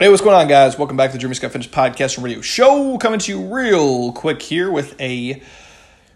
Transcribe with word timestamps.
Hey, 0.00 0.08
what's 0.08 0.22
going 0.22 0.34
on, 0.34 0.48
guys? 0.48 0.78
Welcome 0.78 0.96
back 0.96 1.10
to 1.10 1.12
the 1.12 1.18
Jeremy 1.18 1.34
Scott 1.34 1.52
Fitness 1.52 1.70
Podcast 1.70 2.16
and 2.16 2.24
Radio 2.24 2.40
Show. 2.40 2.96
Coming 2.96 3.18
to 3.18 3.32
you 3.32 3.54
real 3.54 4.12
quick 4.12 4.40
here 4.40 4.70
with 4.70 4.98
a 4.98 5.42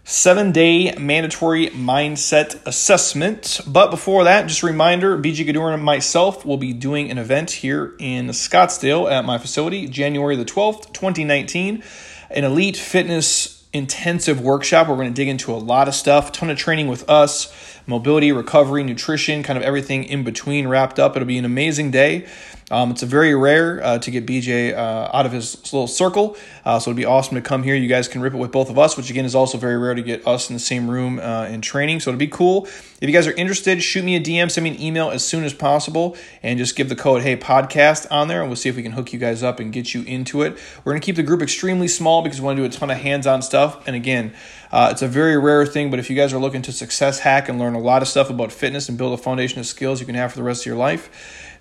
seven 0.03 0.51
day 0.51 0.95
mandatory 0.95 1.67
mindset 1.67 2.65
assessment. 2.65 3.61
But 3.67 3.91
before 3.91 4.23
that, 4.23 4.47
just 4.47 4.63
a 4.63 4.65
reminder 4.65 5.15
BJ 5.19 5.45
Gaddour 5.45 5.71
and 5.71 5.83
myself 5.83 6.43
will 6.43 6.57
be 6.57 6.73
doing 6.73 7.11
an 7.11 7.19
event 7.19 7.51
here 7.51 7.93
in 7.99 8.29
Scottsdale 8.29 9.07
at 9.07 9.23
my 9.23 9.37
facility, 9.37 9.85
January 9.85 10.35
the 10.35 10.45
12th, 10.45 10.91
2019. 10.91 11.83
An 12.31 12.43
elite 12.43 12.77
fitness 12.77 13.55
intensive 13.75 14.39
workshop. 14.39 14.87
We're 14.87 14.95
going 14.95 15.09
to 15.09 15.13
dig 15.13 15.27
into 15.27 15.51
a 15.51 15.57
lot 15.57 15.87
of 15.87 15.93
stuff, 15.93 16.31
ton 16.31 16.49
of 16.49 16.57
training 16.57 16.87
with 16.87 17.07
us, 17.09 17.74
mobility, 17.87 18.31
recovery, 18.31 18.83
nutrition, 18.83 19.43
kind 19.43 19.57
of 19.57 19.63
everything 19.63 20.03
in 20.03 20.23
between 20.23 20.67
wrapped 20.67 20.99
up. 20.99 21.15
It'll 21.15 21.27
be 21.27 21.37
an 21.37 21.45
amazing 21.45 21.91
day. 21.91 22.27
Um, 22.71 22.89
it's 22.89 23.03
a 23.03 23.05
very 23.05 23.35
rare 23.35 23.83
uh, 23.83 23.99
to 23.99 24.09
get 24.09 24.25
BJ 24.25 24.73
uh, 24.73 25.09
out 25.13 25.27
of 25.27 25.31
his 25.31 25.71
little 25.71 25.87
circle, 25.87 26.35
uh, 26.65 26.79
so 26.79 26.89
it'd 26.89 26.97
be 26.97 27.05
awesome 27.05 27.35
to 27.35 27.41
come 27.41 27.61
here. 27.61 27.75
You 27.75 27.87
guys 27.87 28.07
can 28.07 28.21
rip 28.21 28.33
it 28.33 28.37
with 28.37 28.51
both 28.51 28.71
of 28.71 28.79
us, 28.79 28.97
which 28.97 29.11
again 29.11 29.23
is 29.23 29.35
also 29.35 29.59
very 29.59 29.77
rare 29.77 29.93
to 29.93 30.01
get 30.01 30.25
us 30.25 30.49
in 30.49 30.55
the 30.55 30.59
same 30.59 30.89
room 30.89 31.19
uh, 31.19 31.45
in 31.45 31.61
training. 31.61 31.99
So 31.99 32.09
it'd 32.09 32.17
be 32.17 32.27
cool. 32.27 32.65
If 32.65 33.01
you 33.01 33.11
guys 33.11 33.27
are 33.27 33.33
interested, 33.33 33.83
shoot 33.83 34.03
me 34.03 34.15
a 34.15 34.19
DM, 34.19 34.49
send 34.49 34.63
me 34.63 34.71
an 34.71 34.81
email 34.81 35.11
as 35.11 35.23
soon 35.23 35.43
as 35.43 35.53
possible, 35.53 36.17
and 36.41 36.57
just 36.57 36.75
give 36.75 36.89
the 36.89 36.95
code 36.95 37.21
Hey 37.21 37.37
Podcast 37.37 38.07
on 38.09 38.29
there, 38.29 38.41
and 38.41 38.49
we'll 38.49 38.55
see 38.55 38.69
if 38.69 38.75
we 38.75 38.81
can 38.81 38.93
hook 38.93 39.13
you 39.13 39.19
guys 39.19 39.43
up 39.43 39.59
and 39.59 39.71
get 39.71 39.93
you 39.93 40.01
into 40.03 40.41
it. 40.41 40.57
We're 40.83 40.93
gonna 40.93 41.01
keep 41.01 41.17
the 41.17 41.23
group 41.23 41.43
extremely 41.43 41.87
small 41.87 42.23
because 42.23 42.41
we 42.41 42.45
want 42.45 42.57
to 42.57 42.63
do 42.63 42.65
a 42.65 42.69
ton 42.69 42.89
of 42.89 42.97
hands-on 42.97 43.43
stuff. 43.43 43.87
And 43.87 43.95
again, 43.95 44.33
uh, 44.75 44.89
it's 44.91 45.01
a 45.01 45.07
very 45.07 45.37
rare 45.37 45.65
thing, 45.65 45.89
but 45.89 45.99
if 45.99 46.09
you 46.09 46.15
guys 46.15 46.33
are 46.33 46.39
looking 46.39 46.61
to 46.63 46.71
success 46.71 47.19
hack 47.19 47.47
and 47.47 47.57
learn 47.57 47.75
a 47.75 47.79
lot 47.79 48.01
of 48.01 48.07
stuff 48.07 48.29
about 48.29 48.51
fitness 48.51 48.89
and 48.89 48.97
build 48.97 49.17
a 49.17 49.21
foundation 49.21 49.59
of 49.59 49.65
skills 49.65 49.99
you 49.99 50.05
can 50.05 50.15
have 50.15 50.31
for 50.31 50.37
the 50.37 50.43
rest 50.43 50.63
of 50.63 50.65
your 50.65 50.75
life 50.75 51.09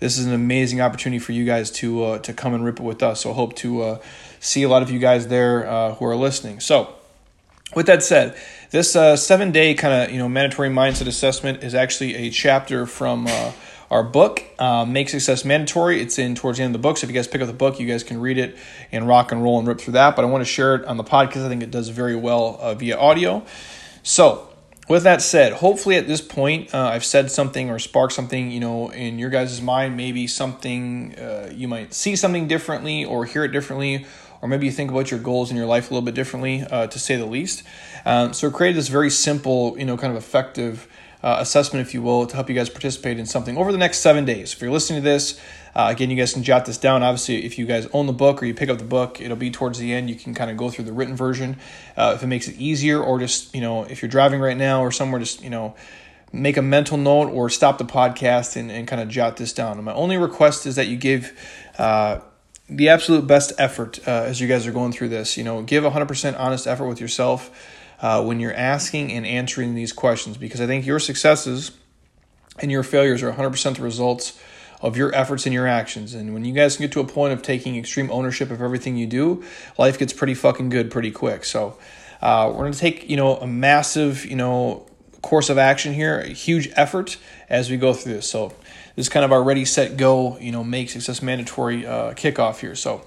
this 0.00 0.18
is 0.18 0.26
an 0.26 0.34
amazing 0.34 0.80
opportunity 0.80 1.18
for 1.18 1.32
you 1.32 1.44
guys 1.44 1.70
to 1.70 2.04
uh, 2.04 2.18
to 2.18 2.32
come 2.32 2.54
and 2.54 2.64
rip 2.64 2.78
it 2.78 2.82
with 2.82 3.02
us. 3.02 3.22
So 3.22 3.32
hope 3.32 3.54
to 3.56 3.82
uh, 3.82 3.98
see 4.40 4.62
a 4.62 4.68
lot 4.68 4.82
of 4.82 4.90
you 4.90 4.98
guys 4.98 5.28
there 5.28 5.66
uh, 5.66 5.94
who 5.94 6.04
are 6.04 6.16
listening. 6.16 6.60
So 6.60 6.94
with 7.74 7.86
that 7.86 8.02
said, 8.02 8.36
this 8.70 8.94
uh, 8.96 9.16
seven 9.16 9.50
day 9.50 9.74
kind 9.74 9.94
of 9.94 10.10
you 10.10 10.18
know 10.18 10.28
mandatory 10.28 10.68
mindset 10.68 11.06
assessment 11.06 11.62
is 11.64 11.74
actually 11.74 12.14
a 12.16 12.30
chapter 12.30 12.86
from. 12.86 13.28
Uh, 13.94 13.98
our 13.98 14.02
book, 14.02 14.42
uh, 14.58 14.84
Make 14.84 15.08
Success 15.08 15.44
Mandatory. 15.44 16.00
It's 16.00 16.18
in 16.18 16.34
towards 16.34 16.58
the 16.58 16.64
end 16.64 16.74
of 16.74 16.80
the 16.80 16.86
book. 16.86 16.96
So 16.96 17.06
if 17.06 17.10
you 17.10 17.14
guys 17.14 17.28
pick 17.28 17.40
up 17.40 17.46
the 17.46 17.52
book, 17.52 17.78
you 17.78 17.86
guys 17.86 18.02
can 18.02 18.20
read 18.20 18.38
it 18.38 18.56
and 18.92 19.06
rock 19.06 19.32
and 19.32 19.42
roll 19.42 19.58
and 19.58 19.68
rip 19.68 19.80
through 19.80 19.92
that. 19.92 20.16
But 20.16 20.24
I 20.24 20.28
want 20.28 20.42
to 20.42 20.50
share 20.50 20.74
it 20.74 20.84
on 20.84 20.96
the 20.96 21.04
podcast. 21.04 21.44
I 21.44 21.48
think 21.48 21.62
it 21.62 21.70
does 21.70 21.88
very 21.88 22.16
well 22.16 22.74
via 22.74 22.98
audio. 22.98 23.44
So 24.02 24.48
with 24.88 25.04
that 25.04 25.22
said, 25.22 25.54
hopefully 25.54 25.96
at 25.96 26.06
this 26.06 26.20
point, 26.20 26.74
uh, 26.74 26.88
I've 26.88 27.04
said 27.04 27.30
something 27.30 27.70
or 27.70 27.78
sparked 27.78 28.12
something, 28.12 28.50
you 28.50 28.60
know, 28.60 28.90
in 28.90 29.18
your 29.18 29.30
guys' 29.30 29.62
mind. 29.62 29.96
Maybe 29.96 30.26
something 30.26 31.16
uh, 31.16 31.50
you 31.54 31.68
might 31.68 31.94
see 31.94 32.16
something 32.16 32.48
differently 32.48 33.04
or 33.04 33.24
hear 33.24 33.44
it 33.44 33.52
differently, 33.52 34.06
or 34.42 34.48
maybe 34.48 34.66
you 34.66 34.72
think 34.72 34.90
about 34.90 35.10
your 35.10 35.20
goals 35.20 35.50
in 35.50 35.56
your 35.56 35.66
life 35.66 35.90
a 35.90 35.94
little 35.94 36.04
bit 36.04 36.14
differently, 36.14 36.62
uh, 36.70 36.86
to 36.88 36.98
say 36.98 37.16
the 37.16 37.26
least. 37.26 37.62
Um, 38.04 38.32
so, 38.34 38.50
created 38.50 38.76
this 38.76 38.88
very 38.88 39.10
simple, 39.10 39.78
you 39.78 39.86
know, 39.86 39.96
kind 39.96 40.14
of 40.14 40.22
effective 40.22 40.86
uh, 41.24 41.38
assessment, 41.40 41.84
if 41.86 41.94
you 41.94 42.02
will, 42.02 42.26
to 42.26 42.34
help 42.34 42.50
you 42.50 42.54
guys 42.54 42.68
participate 42.68 43.18
in 43.18 43.24
something 43.24 43.56
over 43.56 43.72
the 43.72 43.78
next 43.78 44.00
seven 44.00 44.26
days. 44.26 44.52
If 44.52 44.60
you're 44.60 44.70
listening 44.70 45.00
to 45.00 45.04
this, 45.04 45.40
uh, 45.74 45.88
again, 45.90 46.10
you 46.10 46.16
guys 46.16 46.34
can 46.34 46.42
jot 46.42 46.66
this 46.66 46.76
down. 46.76 47.02
Obviously, 47.02 47.46
if 47.46 47.58
you 47.58 47.64
guys 47.64 47.88
own 47.94 48.06
the 48.06 48.12
book 48.12 48.42
or 48.42 48.44
you 48.44 48.52
pick 48.52 48.68
up 48.68 48.76
the 48.76 48.84
book, 48.84 49.22
it'll 49.22 49.34
be 49.34 49.50
towards 49.50 49.78
the 49.78 49.94
end. 49.94 50.10
You 50.10 50.16
can 50.16 50.34
kind 50.34 50.50
of 50.50 50.58
go 50.58 50.68
through 50.68 50.84
the 50.84 50.92
written 50.92 51.16
version 51.16 51.56
uh, 51.96 52.12
if 52.14 52.22
it 52.22 52.26
makes 52.26 52.46
it 52.46 52.56
easier, 52.56 53.02
or 53.02 53.18
just, 53.18 53.54
you 53.54 53.62
know, 53.62 53.84
if 53.84 54.02
you're 54.02 54.10
driving 54.10 54.38
right 54.38 54.56
now 54.56 54.82
or 54.82 54.92
somewhere, 54.92 55.18
just, 55.18 55.42
you 55.42 55.48
know, 55.48 55.74
make 56.30 56.58
a 56.58 56.62
mental 56.62 56.98
note 56.98 57.30
or 57.30 57.48
stop 57.48 57.78
the 57.78 57.86
podcast 57.86 58.54
and, 58.54 58.70
and 58.70 58.86
kind 58.86 59.00
of 59.00 59.08
jot 59.08 59.38
this 59.38 59.54
down. 59.54 59.78
And 59.78 59.84
my 59.86 59.94
only 59.94 60.18
request 60.18 60.66
is 60.66 60.76
that 60.76 60.88
you 60.88 60.98
give 60.98 61.32
uh, 61.78 62.20
the 62.68 62.90
absolute 62.90 63.26
best 63.26 63.54
effort 63.56 63.98
uh, 64.06 64.10
as 64.10 64.42
you 64.42 64.46
guys 64.46 64.66
are 64.66 64.72
going 64.72 64.92
through 64.92 65.08
this. 65.08 65.38
You 65.38 65.44
know, 65.44 65.62
give 65.62 65.84
100% 65.84 66.38
honest 66.38 66.66
effort 66.66 66.86
with 66.86 67.00
yourself 67.00 67.50
uh, 68.00 68.22
when 68.22 68.40
you're 68.40 68.54
asking 68.54 69.12
and 69.12 69.26
answering 69.26 69.74
these 69.74 69.92
questions 69.92 70.36
because 70.36 70.60
I 70.60 70.66
think 70.66 70.86
your 70.86 70.98
successes 70.98 71.72
and 72.60 72.70
your 72.70 72.82
failures 72.82 73.22
are 73.22 73.32
100% 73.32 73.76
the 73.76 73.82
results 73.82 74.38
of 74.80 74.96
your 74.96 75.14
efforts 75.14 75.46
and 75.46 75.54
your 75.54 75.66
actions. 75.66 76.14
And 76.14 76.34
when 76.34 76.44
you 76.44 76.52
guys 76.52 76.76
get 76.76 76.92
to 76.92 77.00
a 77.00 77.06
point 77.06 77.32
of 77.32 77.42
taking 77.42 77.76
extreme 77.76 78.10
ownership 78.10 78.50
of 78.50 78.60
everything 78.60 78.96
you 78.96 79.06
do, 79.06 79.42
life 79.78 79.98
gets 79.98 80.12
pretty 80.12 80.34
fucking 80.34 80.68
good 80.68 80.90
pretty 80.90 81.10
quick. 81.10 81.44
So 81.44 81.78
uh, 82.20 82.52
we're 82.54 82.70
to 82.70 82.78
take, 82.78 83.08
you 83.08 83.16
know, 83.16 83.36
a 83.36 83.46
massive, 83.46 84.26
you 84.26 84.36
know, 84.36 84.86
course 85.22 85.48
of 85.48 85.56
action 85.56 85.94
here, 85.94 86.20
a 86.20 86.28
huge 86.28 86.68
effort 86.74 87.16
as 87.48 87.70
we 87.70 87.78
go 87.78 87.94
through 87.94 88.14
this. 88.14 88.28
So 88.28 88.48
this 88.94 89.06
is 89.06 89.08
kind 89.08 89.24
of 89.24 89.32
our 89.32 89.42
ready, 89.42 89.64
set, 89.64 89.96
go, 89.96 90.38
you 90.38 90.52
know, 90.52 90.62
make 90.62 90.90
success 90.90 91.22
mandatory 91.22 91.86
uh, 91.86 92.12
kickoff 92.12 92.60
here. 92.60 92.74
So 92.74 93.06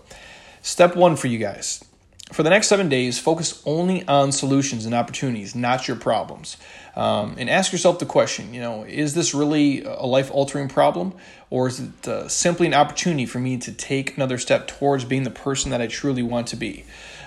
step 0.62 0.96
one 0.96 1.16
for 1.16 1.28
you 1.28 1.38
guys 1.38 1.84
for 2.32 2.44
the 2.44 2.50
next 2.50 2.68
seven 2.68 2.90
days, 2.90 3.18
focus 3.18 3.62
only 3.66 4.06
on 4.06 4.34
solutions 4.34 4.86
and 4.86 4.94
opportunities, 4.94 5.56
not 5.56 5.88
your 5.88 5.96
problems. 5.96 6.58
Um, 6.96 7.36
and 7.38 7.50
ask 7.50 7.72
yourself 7.72 8.00
the 8.00 8.06
question 8.06 8.54
you 8.54 8.60
know, 8.60 8.84
is 8.84 9.14
this 9.14 9.34
really 9.34 9.84
a 9.84 10.06
life 10.06 10.30
altering 10.32 10.68
problem? 10.68 11.14
Or 11.50 11.68
is 11.68 11.80
it 11.80 12.08
uh, 12.08 12.28
simply 12.28 12.68
an 12.68 12.74
opportunity 12.74 13.26
for 13.26 13.40
me 13.40 13.58
to 13.58 13.72
take 13.72 14.18
another 14.18 14.38
step 14.38 14.68
towards 14.68 15.06
being 15.06 15.24
the 15.24 15.32
person 15.32 15.72
that 15.72 15.82
I 15.82 15.88
truly 15.88 16.24
want 16.24 16.48
to 16.48 16.58
be? 16.58 16.84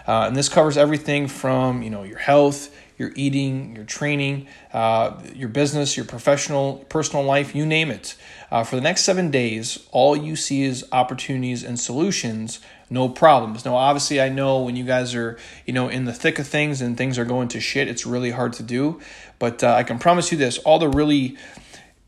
Uh, 0.06 0.24
and 0.26 0.36
this 0.36 0.48
covers 0.48 0.76
everything 0.76 1.28
from, 1.28 1.82
you 1.82 1.90
know, 1.90 2.02
your 2.02 2.18
health, 2.18 2.74
your 3.00 3.10
eating, 3.16 3.74
your 3.74 3.84
training, 3.84 4.46
uh, 4.74 5.18
your 5.34 5.48
business, 5.48 5.96
your 5.96 6.04
professional, 6.04 6.84
personal 6.90 7.24
life, 7.24 7.54
you 7.54 7.64
name 7.64 7.90
it. 7.90 8.14
Uh, 8.50 8.62
for 8.62 8.76
the 8.76 8.82
next 8.82 9.04
seven 9.04 9.30
days, 9.30 9.88
all 9.90 10.14
you 10.14 10.36
see 10.36 10.64
is 10.64 10.86
opportunities 10.92 11.64
and 11.64 11.80
solutions, 11.80 12.60
no 12.90 13.08
problems. 13.08 13.64
Now, 13.64 13.76
obviously, 13.76 14.20
I 14.20 14.28
know 14.28 14.60
when 14.60 14.76
you 14.76 14.84
guys 14.84 15.14
are, 15.14 15.38
you 15.64 15.72
know, 15.72 15.88
in 15.88 16.04
the 16.04 16.12
thick 16.12 16.38
of 16.38 16.46
things 16.46 16.82
and 16.82 16.94
things 16.98 17.18
are 17.18 17.24
going 17.24 17.48
to 17.48 17.60
shit, 17.60 17.88
it's 17.88 18.04
really 18.04 18.32
hard 18.32 18.52
to 18.54 18.62
do. 18.62 19.00
But 19.38 19.64
uh, 19.64 19.72
I 19.72 19.82
can 19.82 19.98
promise 19.98 20.30
you 20.30 20.36
this: 20.36 20.58
all 20.58 20.78
the 20.78 20.88
really 20.90 21.38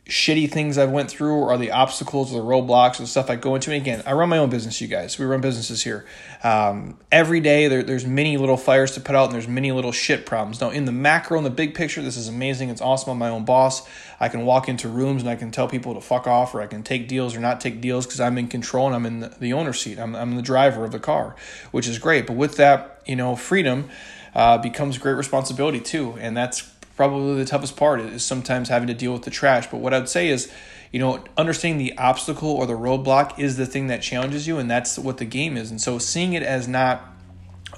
shitty 0.09 0.51
things 0.51 0.79
I've 0.79 0.91
went 0.91 1.09
through 1.09 1.37
or 1.37 1.57
the 1.57 1.71
obstacles 1.71 2.33
or 2.35 2.43
the 2.43 2.47
roadblocks 2.47 2.99
and 2.99 3.09
stuff 3.09 3.31
I 3.31 3.37
go 3.37 3.55
into. 3.55 3.71
And 3.71 3.81
again, 3.81 4.03
I 4.05 4.13
run 4.15 4.29
my 4.29 4.39
own 4.39 4.51
business, 4.51 4.81
you 4.81 4.89
guys. 4.89 5.17
We 5.17 5.25
run 5.25 5.41
businesses 5.41 5.85
here. 5.85 6.05
Um, 6.43 6.99
every 7.13 7.39
day 7.39 7.69
there, 7.69 7.85
there's 7.85 8.05
many 8.05 8.37
little 8.37 8.57
fires 8.57 8.93
to 8.93 9.01
put 9.01 9.15
out 9.15 9.27
and 9.27 9.35
there's 9.35 9.47
many 9.47 9.71
little 9.71 9.93
shit 9.93 10.27
problems. 10.27 10.61
Now, 10.61 10.71
in 10.71 10.87
the 10.87 10.93
macro, 10.93 11.39
in 11.39 11.45
the 11.45 11.51
big 11.51 11.75
picture, 11.75 12.03
this 12.03 12.17
is 12.17 12.27
amazing. 12.27 12.69
It's 12.69 12.81
awesome. 12.81 13.13
I'm 13.13 13.19
my 13.19 13.29
own 13.29 13.45
boss. 13.45 13.89
I 14.19 14.29
can 14.29 14.45
walk 14.45 14.69
into 14.69 14.89
rooms 14.89 15.23
and 15.23 15.31
I 15.31 15.37
can 15.37 15.53
tell 15.53 15.69
people 15.69 15.95
to 15.95 16.01
fuck 16.01 16.27
off 16.27 16.53
or 16.53 16.61
I 16.61 16.67
can 16.67 16.83
take 16.83 17.07
deals 17.07 17.37
or 17.37 17.41
not 17.41 17.61
take 17.61 17.81
deals 17.81 18.05
because 18.05 18.21
I'm 18.21 18.37
in 18.39 18.49
control 18.49 18.89
and 18.89 18.97
I'm 18.97 19.07
in 19.07 19.21
the, 19.21 19.29
the 19.29 19.53
owner 19.53 19.73
seat. 19.73 20.01
I'm, 20.01 20.17
I'm 20.17 20.35
the 20.35 20.43
driver 20.43 20.85
of 20.85 20.91
the 20.91 21.01
car, 21.01 21.37
which 21.71 21.87
is 21.87 21.99
great. 21.99 22.27
But 22.27 22.35
with 22.35 22.57
that, 22.57 23.03
you 23.07 23.15
know, 23.15 23.37
freedom 23.37 23.89
uh, 24.35 24.59
becomes 24.59 24.99
great 24.99 25.15
responsibility 25.15 25.79
too. 25.79 26.17
And 26.19 26.37
that's 26.37 26.72
probably 26.97 27.37
the 27.37 27.45
toughest 27.45 27.77
part 27.77 28.01
is 28.01 28.25
sometimes 28.25 28.69
having 28.69 28.89
to 28.89 28.95
deal 28.95 29.13
with 29.13 29.23
the 29.23 29.31
trash. 29.31 29.67
But 29.67 29.79
what 29.79 29.95
I'd 29.95 30.09
say 30.09 30.29
is, 30.29 30.53
you 30.91 30.99
know, 30.99 31.25
understanding 31.37 31.79
the 31.79 31.97
obstacle 31.99 32.51
or 32.51 32.67
the 32.67 32.75
roadblock 32.75 33.39
is 33.39 33.57
the 33.57 33.67
thing 33.67 33.87
that 33.87 34.03
challenges 34.03 34.47
you, 34.47 34.59
and 34.59 34.71
that's 34.71 34.99
what 34.99 35.19
the 35.19 35.25
game 35.25 35.57
is. 35.57 35.71
And 35.71 35.81
so 35.81 35.99
seeing 35.99 36.35
it 36.35 36.43
as 36.43 36.69
not 36.69 37.12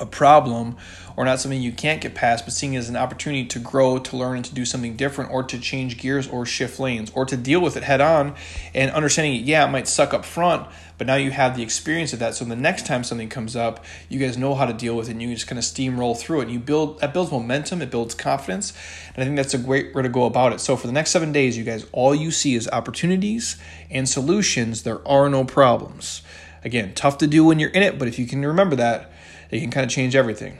a 0.00 0.06
problem 0.06 0.76
or 1.16 1.24
not 1.24 1.38
something 1.38 1.62
you 1.62 1.72
can't 1.72 2.00
get 2.00 2.14
past, 2.14 2.44
but 2.44 2.52
seeing 2.52 2.74
it 2.74 2.78
as 2.78 2.88
an 2.88 2.96
opportunity 2.96 3.44
to 3.44 3.58
grow, 3.58 3.98
to 3.98 4.16
learn, 4.16 4.36
and 4.36 4.44
to 4.44 4.54
do 4.54 4.64
something 4.64 4.96
different, 4.96 5.30
or 5.30 5.42
to 5.44 5.58
change 5.58 5.96
gears 5.96 6.26
or 6.26 6.44
shift 6.44 6.80
lanes, 6.80 7.12
or 7.14 7.24
to 7.24 7.36
deal 7.36 7.60
with 7.60 7.76
it 7.76 7.84
head 7.84 8.00
on 8.00 8.34
and 8.74 8.90
understanding, 8.90 9.44
yeah, 9.44 9.66
it 9.66 9.70
might 9.70 9.86
suck 9.86 10.12
up 10.12 10.24
front, 10.24 10.66
but 10.98 11.06
now 11.06 11.14
you 11.14 11.30
have 11.30 11.56
the 11.56 11.62
experience 11.62 12.12
of 12.12 12.18
that. 12.18 12.34
So 12.34 12.44
the 12.44 12.56
next 12.56 12.86
time 12.86 13.04
something 13.04 13.28
comes 13.28 13.54
up, 13.54 13.84
you 14.08 14.18
guys 14.18 14.36
know 14.36 14.54
how 14.54 14.66
to 14.66 14.72
deal 14.72 14.96
with 14.96 15.08
it 15.08 15.12
and 15.12 15.22
you 15.22 15.32
just 15.34 15.46
kind 15.46 15.58
of 15.58 15.64
steamroll 15.64 16.18
through 16.18 16.40
it. 16.40 16.44
And 16.44 16.52
you 16.52 16.58
build 16.58 17.00
that 17.00 17.12
builds 17.12 17.30
momentum, 17.30 17.82
it 17.82 17.90
builds 17.90 18.14
confidence. 18.14 18.72
And 19.14 19.22
I 19.22 19.24
think 19.24 19.36
that's 19.36 19.54
a 19.54 19.58
great 19.58 19.94
way 19.94 20.02
to 20.02 20.08
go 20.08 20.24
about 20.24 20.52
it. 20.52 20.60
So 20.60 20.76
for 20.76 20.86
the 20.86 20.92
next 20.92 21.10
seven 21.10 21.32
days, 21.32 21.56
you 21.56 21.64
guys, 21.64 21.86
all 21.92 22.14
you 22.14 22.30
see 22.30 22.54
is 22.54 22.68
opportunities 22.68 23.56
and 23.90 24.08
solutions. 24.08 24.82
There 24.82 25.06
are 25.06 25.28
no 25.28 25.44
problems. 25.44 26.22
Again, 26.64 26.94
tough 26.94 27.18
to 27.18 27.26
do 27.26 27.44
when 27.44 27.58
you're 27.58 27.70
in 27.70 27.82
it, 27.82 27.98
but 27.98 28.08
if 28.08 28.18
you 28.18 28.26
can 28.26 28.44
remember 28.44 28.76
that, 28.76 29.12
it 29.54 29.60
can 29.60 29.70
kind 29.70 29.84
of 29.84 29.90
change 29.90 30.16
everything. 30.16 30.58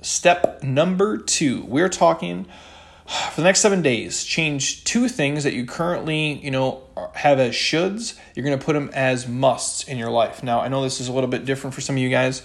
Step 0.00 0.62
number 0.62 1.18
two, 1.18 1.64
we're 1.64 1.88
talking 1.88 2.44
for 3.32 3.40
the 3.40 3.44
next 3.44 3.58
seven 3.58 3.82
days, 3.82 4.22
change 4.22 4.84
two 4.84 5.08
things 5.08 5.42
that 5.42 5.54
you 5.54 5.66
currently, 5.66 6.34
you 6.34 6.52
know, 6.52 6.84
have 7.14 7.40
as 7.40 7.52
shoulds. 7.52 8.16
You're 8.36 8.46
going 8.46 8.56
to 8.56 8.64
put 8.64 8.74
them 8.74 8.90
as 8.94 9.26
musts 9.26 9.88
in 9.88 9.98
your 9.98 10.10
life. 10.10 10.44
Now, 10.44 10.60
I 10.60 10.68
know 10.68 10.84
this 10.84 11.00
is 11.00 11.08
a 11.08 11.12
little 11.12 11.28
bit 11.28 11.46
different 11.46 11.74
for 11.74 11.80
some 11.80 11.96
of 11.96 12.02
you 12.02 12.10
guys, 12.10 12.42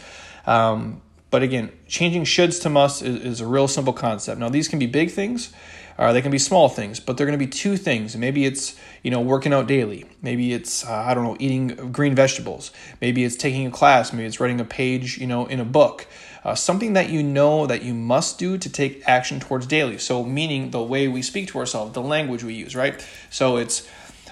um, 0.48 1.00
but 1.30 1.44
again, 1.44 1.72
changing 1.88 2.24
shoulds 2.24 2.60
to 2.64 2.70
musts 2.70 3.04
is, 3.04 3.24
is, 3.24 3.42
a 3.42 3.46
real 3.46 3.68
simple 3.68 3.94
concept. 3.94 4.40
Now, 4.40 4.50
these 4.50 4.68
can 4.68 4.80
be 4.80 4.88
big 4.88 5.12
things, 5.12 5.54
or 5.98 6.14
they 6.14 6.22
can 6.22 6.32
be 6.32 6.40
small 6.40 6.70
things, 6.70 7.00
but 7.00 7.18
they're 7.18 7.28
going 7.28 7.38
to 7.38 7.46
be 7.46 7.52
two 7.52 7.78
things. 7.78 8.16
Maybe 8.16 8.46
it's 8.46 8.76
you 9.04 9.12
know 9.12 9.22
working 9.22 9.54
out 9.54 9.68
daily. 9.68 10.06
Maybe 10.22 10.54
it's 10.54 10.86
uh, 10.86 10.94
I 10.94 11.14
don't 11.14 11.24
know 11.24 11.38
eating 11.40 11.92
green 11.92 12.16
vegetables. 12.16 12.72
Maybe 13.02 13.24
it's 13.24 13.36
taking 13.36 13.68
a 13.68 13.72
class. 13.72 14.14
Maybe 14.14 14.26
it's 14.26 14.40
writing 14.40 14.60
a 14.60 14.66
page, 14.66 15.18
you 15.18 15.28
know, 15.28 15.46
in 15.46 15.60
a 15.60 15.66
book 15.66 16.08
uh, 16.44 16.56
something 16.56 16.94
that 16.94 17.10
you 17.10 17.24
know 17.24 17.66
that 17.66 17.84
you 17.84 17.94
must 17.94 18.38
do 18.38 18.58
to 18.58 18.70
take 18.70 19.02
action 19.08 19.40
towards 19.40 19.66
daily. 19.66 19.98
So, 19.98 20.24
meaning 20.24 20.72
the 20.72 20.84
way 20.84 21.08
we 21.08 21.22
speak 21.22 21.48
to 21.50 21.60
ourselves, 21.60 21.94
the 21.94 22.02
language 22.02 22.44
we 22.44 22.54
use, 22.54 22.76
right? 22.76 23.06
So, 23.30 23.58
it's 23.58 23.88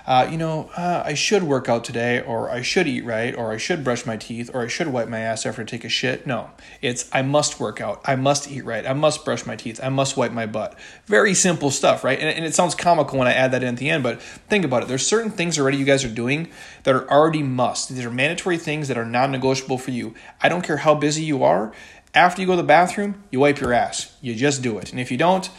uh, 0.06 0.28
you 0.30 0.38
know, 0.38 0.70
uh, 0.76 1.04
I 1.06 1.14
should 1.14 1.44
work 1.44 1.70
out 1.70 1.84
today, 1.84 2.22
or 2.22 2.50
I 2.50 2.62
should 2.62 2.88
eat 2.88 3.06
right, 3.06 3.36
or 3.36 3.52
I 3.52 3.58
should 3.58 3.84
brush 3.84 4.06
my 4.06 4.18
teeth, 4.18 4.50
or 4.54 4.62
I 4.62 4.68
should 4.68 4.88
wipe 4.88 5.08
my 5.08 5.20
ass 5.20 5.46
after 5.46 5.62
I 5.62 5.66
take 5.66 5.84
a 5.84 5.90
shit. 5.90 6.26
No, 6.26 6.52
it's 6.82 7.10
I 7.12 7.22
must 7.22 7.60
work 7.60 7.82
out, 7.82 8.02
I 8.06 8.16
must 8.16 8.50
eat 8.50 8.66
right, 8.66 8.86
I 8.86 8.94
must 8.94 9.26
brush 9.26 9.46
my 9.46 9.56
teeth, 9.56 9.80
I 9.84 9.90
must 9.90 10.18
wipe 10.18 10.32
my 10.32 10.46
butt. 10.46 10.78
Very 11.06 11.34
simple 11.34 11.72
stuff, 11.72 12.04
right? 12.04 12.20
And, 12.20 12.30
and 12.30 12.46
it 12.46 12.56
sounds 12.56 12.76
comical 12.76 13.20
when 13.20 13.28
I 13.28 13.34
add 13.34 13.52
that 13.52 13.64
in 13.64 13.70
at 13.70 13.78
the 13.78 13.90
end, 13.90 14.04
but 14.04 14.22
think 14.22 14.66
about 14.66 14.84
it. 14.84 14.88
There's 14.88 15.06
certain 15.06 15.32
things 15.32 15.60
already 15.60 15.78
you 15.78 15.86
guys 15.86 16.04
are 16.04 16.10
doing 16.10 16.50
that 16.84 16.96
are 16.96 17.10
already 17.10 17.44
must. 17.44 17.90
These 17.90 18.06
are 18.06 18.12
mandatory 18.12 18.58
things 18.58 18.88
that 18.88 18.98
are 18.98 19.06
non 19.06 19.32
negotiable 19.32 19.78
for 19.78 19.92
you. 19.92 20.14
I 20.42 20.50
don't 20.50 20.64
care 20.64 20.78
how 20.78 20.96
busy 20.96 21.24
you 21.24 21.44
are. 21.44 21.72
After 22.14 22.42
you 22.42 22.48
go 22.48 22.54
to 22.54 22.58
the 22.58 22.64
bathroom, 22.64 23.24
you 23.32 23.40
wipe 23.40 23.62
your 23.62 23.72
ass. 23.72 24.18
You 24.22 24.36
just 24.36 24.62
do 24.62 24.78
it. 24.80 24.92
And 24.92 25.00
if 25.00 25.12
you 25.12 25.18
don't, 25.18 25.50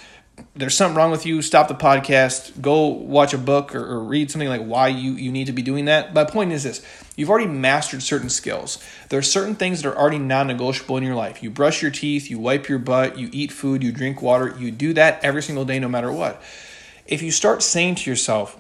there's 0.55 0.77
something 0.77 0.97
wrong 0.97 1.11
with 1.11 1.25
you, 1.25 1.41
stop 1.43 1.69
the 1.69 1.75
podcast, 1.75 2.61
go 2.61 2.87
watch 2.87 3.33
a 3.33 3.39
book 3.39 3.75
or, 3.75 3.85
or, 3.85 4.05
read 4.05 4.31
something 4.31 4.49
like 4.49 4.63
why 4.63 4.89
you, 4.89 5.13
you 5.13 5.33
need 5.33 5.47
to 5.47 5.53
be 5.53 5.63
doing 5.63 5.87
that. 5.87 6.13
My 6.13 6.25
point 6.25 6.53
is 6.53 6.63
this 6.63 6.85
you've 7.17 7.31
already 7.31 7.47
mastered 7.47 8.03
certain 8.03 8.29
skills. 8.29 8.83
There 9.09 9.19
are 9.19 9.23
certain 9.23 9.55
things 9.55 9.83
that 9.83 9.89
are 9.89 9.97
already 9.97 10.19
non 10.19 10.47
negotiable 10.47 10.97
in 10.97 11.05
your 11.05 11.15
life. 11.15 11.43
You 11.43 11.51
brush 11.51 11.83
your 11.83 11.91
teeth, 11.91 12.31
you 12.31 12.39
wipe 12.39 12.69
your 12.69 12.79
butt, 12.79 13.19
you 13.19 13.29
eat 13.33 13.53
food, 13.53 13.83
you 13.83 13.93
drink 13.93 14.21
water, 14.21 14.55
you 14.59 14.71
do 14.71 14.93
that 14.95 15.25
every 15.25 15.43
single 15.43 15.65
day, 15.65 15.79
no 15.79 15.89
matter 15.89 16.13
what. 16.13 16.43
If 17.07 17.23
you 17.23 17.31
start 17.31 17.63
saying 17.63 17.97
to 17.97 18.11
yourself, 18.11 18.59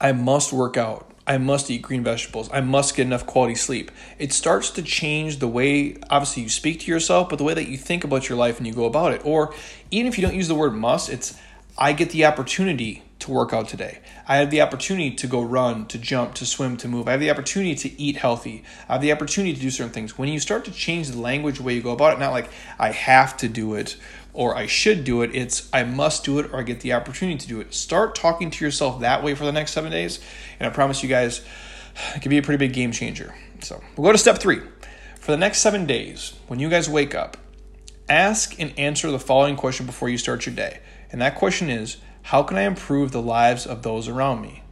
I 0.00 0.12
must 0.12 0.52
work 0.52 0.76
out, 0.76 1.10
I 1.26 1.38
must 1.38 1.70
eat 1.70 1.82
green 1.82 2.04
vegetables. 2.04 2.50
I 2.52 2.60
must 2.60 2.94
get 2.94 3.06
enough 3.06 3.26
quality 3.26 3.54
sleep. 3.54 3.90
It 4.18 4.32
starts 4.32 4.70
to 4.70 4.82
change 4.82 5.38
the 5.38 5.48
way, 5.48 5.96
obviously, 6.10 6.42
you 6.42 6.48
speak 6.50 6.80
to 6.80 6.90
yourself, 6.90 7.30
but 7.30 7.36
the 7.36 7.44
way 7.44 7.54
that 7.54 7.68
you 7.68 7.78
think 7.78 8.04
about 8.04 8.28
your 8.28 8.36
life 8.36 8.58
and 8.58 8.66
you 8.66 8.74
go 8.74 8.84
about 8.84 9.12
it. 9.12 9.22
Or 9.24 9.54
even 9.90 10.06
if 10.06 10.18
you 10.18 10.26
don't 10.26 10.34
use 10.34 10.48
the 10.48 10.54
word 10.54 10.74
must, 10.74 11.08
it's 11.08 11.38
I 11.78 11.92
get 11.92 12.10
the 12.10 12.26
opportunity 12.26 13.02
to 13.20 13.30
work 13.30 13.54
out 13.54 13.68
today. 13.68 14.00
I 14.28 14.36
have 14.36 14.50
the 14.50 14.60
opportunity 14.60 15.12
to 15.12 15.26
go 15.26 15.40
run, 15.40 15.86
to 15.86 15.98
jump, 15.98 16.34
to 16.34 16.46
swim, 16.46 16.76
to 16.78 16.88
move. 16.88 17.08
I 17.08 17.12
have 17.12 17.20
the 17.20 17.30
opportunity 17.30 17.74
to 17.74 18.00
eat 18.00 18.16
healthy. 18.16 18.62
I 18.88 18.94
have 18.94 19.02
the 19.02 19.12
opportunity 19.12 19.54
to 19.54 19.60
do 19.60 19.70
certain 19.70 19.92
things. 19.92 20.18
When 20.18 20.28
you 20.28 20.38
start 20.38 20.66
to 20.66 20.72
change 20.72 21.08
the 21.08 21.18
language, 21.18 21.56
the 21.56 21.62
way 21.62 21.74
you 21.74 21.82
go 21.82 21.92
about 21.92 22.12
it, 22.12 22.20
not 22.20 22.32
like 22.32 22.50
I 22.78 22.90
have 22.90 23.36
to 23.38 23.48
do 23.48 23.74
it 23.74 23.96
or 24.34 24.54
I 24.56 24.66
should 24.66 25.04
do 25.04 25.22
it. 25.22 25.34
It's 25.34 25.70
I 25.72 25.84
must 25.84 26.24
do 26.24 26.38
it 26.40 26.52
or 26.52 26.58
I 26.58 26.62
get 26.62 26.80
the 26.80 26.92
opportunity 26.92 27.38
to 27.38 27.48
do 27.48 27.60
it. 27.60 27.72
Start 27.72 28.14
talking 28.14 28.50
to 28.50 28.64
yourself 28.64 29.00
that 29.00 29.22
way 29.22 29.34
for 29.34 29.44
the 29.44 29.52
next 29.52 29.72
seven 29.72 29.90
days, 29.90 30.20
and 30.60 30.66
I 30.68 30.70
promise 30.70 31.02
you 31.02 31.08
guys, 31.08 31.42
it 32.14 32.20
can 32.20 32.28
be 32.28 32.38
a 32.38 32.42
pretty 32.42 32.58
big 32.58 32.74
game 32.74 32.92
changer. 32.92 33.34
So 33.62 33.80
we'll 33.96 34.04
go 34.06 34.12
to 34.12 34.18
step 34.18 34.38
three. 34.38 34.60
For 35.20 35.30
the 35.30 35.38
next 35.38 35.58
seven 35.58 35.86
days, 35.86 36.34
when 36.48 36.58
you 36.58 36.68
guys 36.68 36.90
wake 36.90 37.14
up, 37.14 37.38
ask 38.10 38.60
and 38.60 38.78
answer 38.78 39.10
the 39.10 39.18
following 39.18 39.56
question 39.56 39.86
before 39.86 40.10
you 40.10 40.18
start 40.18 40.44
your 40.44 40.54
day. 40.54 40.80
And 41.10 41.22
that 41.22 41.36
question 41.36 41.70
is 41.70 41.96
How 42.22 42.42
can 42.42 42.58
I 42.58 42.62
improve 42.62 43.12
the 43.12 43.22
lives 43.22 43.66
of 43.66 43.82
those 43.82 44.08
around 44.08 44.42
me? 44.42 44.64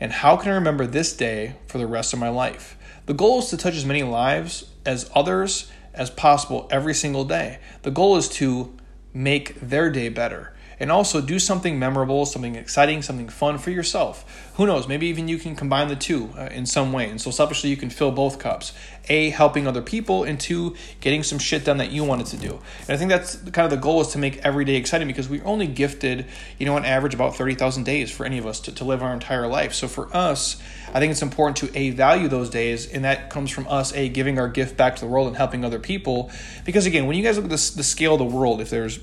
And 0.00 0.12
how 0.12 0.36
can 0.36 0.52
I 0.52 0.56
remember 0.56 0.86
this 0.86 1.16
day 1.16 1.56
for 1.66 1.78
the 1.78 1.86
rest 1.86 2.12
of 2.12 2.18
my 2.18 2.28
life? 2.28 2.76
The 3.06 3.14
goal 3.14 3.38
is 3.38 3.46
to 3.46 3.56
touch 3.56 3.74
as 3.74 3.86
many 3.86 4.02
lives 4.02 4.66
as 4.84 5.10
others 5.14 5.70
as 5.94 6.10
possible 6.10 6.68
every 6.70 6.94
single 6.94 7.24
day. 7.24 7.58
The 7.82 7.90
goal 7.90 8.16
is 8.16 8.28
to 8.30 8.76
make 9.12 9.58
their 9.60 9.90
day 9.90 10.08
better 10.08 10.52
and 10.80 10.92
also 10.92 11.20
do 11.20 11.38
something 11.38 11.78
memorable, 11.78 12.24
something 12.26 12.54
exciting, 12.54 13.02
something 13.02 13.28
fun 13.28 13.58
for 13.58 13.70
yourself. 13.70 14.50
Who 14.54 14.66
knows? 14.66 14.88
Maybe 14.88 15.06
even 15.06 15.28
you 15.28 15.38
can 15.38 15.54
combine 15.56 15.88
the 15.88 15.96
two 15.96 16.30
uh, 16.36 16.48
in 16.52 16.66
some 16.66 16.92
way. 16.92 17.08
And 17.08 17.20
so 17.20 17.30
selfishly, 17.30 17.70
you 17.70 17.76
can 17.76 17.90
fill 17.90 18.10
both 18.10 18.38
cups 18.38 18.72
A, 19.08 19.30
helping 19.30 19.66
other 19.66 19.82
people, 19.82 20.24
and 20.24 20.38
two, 20.38 20.74
getting 21.00 21.22
some 21.22 21.38
shit 21.38 21.64
done 21.64 21.78
that 21.78 21.90
you 21.90 22.04
wanted 22.04 22.26
to 22.26 22.36
do. 22.36 22.60
And 22.80 22.90
I 22.90 22.96
think 22.96 23.10
that's 23.10 23.36
kind 23.36 23.64
of 23.64 23.70
the 23.70 23.76
goal 23.76 24.00
is 24.00 24.08
to 24.08 24.18
make 24.18 24.38
every 24.38 24.64
day 24.64 24.76
exciting 24.76 25.08
because 25.08 25.28
we're 25.28 25.44
only 25.44 25.66
gifted, 25.66 26.26
you 26.58 26.66
know, 26.66 26.76
on 26.76 26.84
average 26.84 27.14
about 27.14 27.36
30,000 27.36 27.84
days 27.84 28.10
for 28.10 28.26
any 28.26 28.38
of 28.38 28.46
us 28.46 28.60
to, 28.60 28.74
to 28.74 28.84
live 28.84 29.02
our 29.02 29.12
entire 29.12 29.46
life. 29.46 29.74
So 29.74 29.88
for 29.88 30.14
us, 30.14 30.60
I 30.92 31.00
think 31.00 31.12
it's 31.12 31.22
important 31.22 31.56
to 31.58 31.78
A, 31.78 31.90
value 31.90 32.28
those 32.28 32.50
days, 32.50 32.90
and 32.90 33.04
that 33.04 33.30
comes 33.30 33.50
from 33.50 33.68
us, 33.68 33.92
A, 33.92 34.08
giving 34.08 34.38
our 34.38 34.48
gift 34.48 34.76
back 34.76 34.96
to 34.96 35.00
the 35.00 35.06
world 35.06 35.28
and 35.28 35.36
helping 35.36 35.64
other 35.64 35.78
people. 35.78 36.30
Because 36.64 36.86
again, 36.86 37.06
when 37.06 37.16
you 37.16 37.22
guys 37.22 37.36
look 37.36 37.44
at 37.44 37.50
the, 37.50 37.72
the 37.76 37.82
scale 37.82 38.14
of 38.14 38.18
the 38.18 38.24
world, 38.24 38.60
if 38.60 38.70
there's 38.70 38.98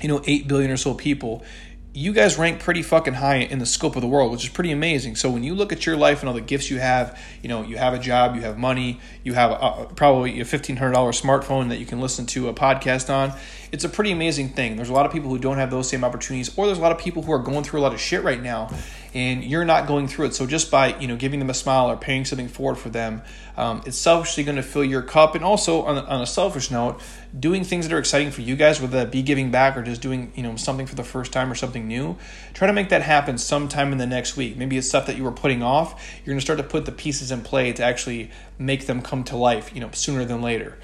you 0.00 0.08
know, 0.08 0.22
8 0.26 0.48
billion 0.48 0.70
or 0.70 0.76
so 0.76 0.94
people, 0.94 1.44
you 1.92 2.12
guys 2.12 2.38
rank 2.38 2.60
pretty 2.60 2.82
fucking 2.82 3.14
high 3.14 3.36
in 3.36 3.58
the 3.58 3.66
scope 3.66 3.96
of 3.96 4.02
the 4.02 4.08
world, 4.08 4.30
which 4.30 4.44
is 4.44 4.50
pretty 4.50 4.70
amazing. 4.70 5.16
So 5.16 5.28
when 5.28 5.42
you 5.42 5.56
look 5.56 5.72
at 5.72 5.86
your 5.86 5.96
life 5.96 6.20
and 6.20 6.28
all 6.28 6.34
the 6.34 6.40
gifts 6.40 6.70
you 6.70 6.78
have, 6.78 7.18
you 7.42 7.48
know, 7.48 7.62
you 7.62 7.78
have 7.78 7.94
a 7.94 7.98
job, 7.98 8.36
you 8.36 8.42
have 8.42 8.56
money, 8.56 9.00
you 9.24 9.34
have 9.34 9.50
a, 9.50 9.92
probably 9.96 10.40
a 10.40 10.44
$1,500 10.44 10.78
smartphone 10.78 11.68
that 11.70 11.78
you 11.78 11.86
can 11.86 12.00
listen 12.00 12.26
to 12.26 12.48
a 12.48 12.54
podcast 12.54 13.12
on. 13.12 13.32
It's 13.72 13.82
a 13.84 13.88
pretty 13.88 14.12
amazing 14.12 14.50
thing. 14.50 14.76
There's 14.76 14.88
a 14.88 14.92
lot 14.92 15.04
of 15.04 15.12
people 15.12 15.30
who 15.30 15.38
don't 15.38 15.56
have 15.56 15.72
those 15.72 15.88
same 15.88 16.04
opportunities, 16.04 16.56
or 16.56 16.66
there's 16.66 16.78
a 16.78 16.82
lot 16.82 16.92
of 16.92 16.98
people 16.98 17.22
who 17.22 17.32
are 17.32 17.38
going 17.38 17.64
through 17.64 17.80
a 17.80 17.82
lot 17.82 17.92
of 17.92 18.00
shit 18.00 18.22
right 18.22 18.40
now 18.40 18.70
and 19.12 19.42
you're 19.42 19.64
not 19.64 19.86
going 19.86 20.06
through 20.06 20.26
it. 20.26 20.34
So 20.34 20.46
just 20.46 20.70
by 20.70 20.98
you 20.98 21.08
know 21.08 21.16
giving 21.16 21.38
them 21.38 21.50
a 21.50 21.54
smile 21.54 21.90
or 21.90 21.96
paying 21.96 22.24
something 22.24 22.48
forward 22.48 22.76
for 22.76 22.90
them, 22.90 23.22
um, 23.56 23.82
it's 23.86 23.96
selfishly 23.96 24.44
going 24.44 24.56
to 24.56 24.62
fill 24.62 24.84
your 24.84 25.02
cup. 25.02 25.34
And 25.34 25.44
also 25.44 25.82
on, 25.82 25.98
on 25.98 26.20
a 26.20 26.26
selfish 26.26 26.70
note, 26.70 27.00
doing 27.38 27.64
things 27.64 27.88
that 27.88 27.94
are 27.94 27.98
exciting 27.98 28.30
for 28.30 28.42
you 28.42 28.56
guys, 28.56 28.80
whether 28.80 28.98
that 28.98 29.10
be 29.10 29.22
giving 29.22 29.50
back 29.50 29.76
or 29.76 29.82
just 29.82 30.00
doing 30.00 30.32
you 30.34 30.42
know 30.42 30.56
something 30.56 30.86
for 30.86 30.94
the 30.94 31.04
first 31.04 31.32
time 31.32 31.50
or 31.50 31.54
something 31.54 31.88
new, 31.88 32.16
try 32.54 32.66
to 32.66 32.72
make 32.72 32.90
that 32.90 33.02
happen 33.02 33.38
sometime 33.38 33.92
in 33.92 33.98
the 33.98 34.06
next 34.06 34.36
week. 34.36 34.56
Maybe 34.56 34.78
it's 34.78 34.88
stuff 34.88 35.06
that 35.06 35.16
you 35.16 35.24
were 35.24 35.32
putting 35.32 35.62
off. 35.62 35.92
You're 36.18 36.32
going 36.32 36.38
to 36.38 36.44
start 36.44 36.58
to 36.58 36.64
put 36.64 36.86
the 36.86 36.92
pieces 36.92 37.30
in 37.30 37.42
play 37.42 37.72
to 37.72 37.82
actually 37.82 38.30
make 38.58 38.86
them 38.86 39.02
come 39.02 39.24
to 39.24 39.36
life. 39.36 39.74
You 39.74 39.80
know 39.80 39.90
sooner 39.92 40.24
than 40.24 40.42
later. 40.42 40.78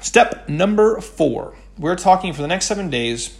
Step 0.00 0.48
number 0.48 1.00
four. 1.00 1.56
We're 1.78 1.96
talking 1.96 2.32
for 2.32 2.42
the 2.42 2.48
next 2.48 2.66
seven 2.66 2.90
days. 2.90 3.36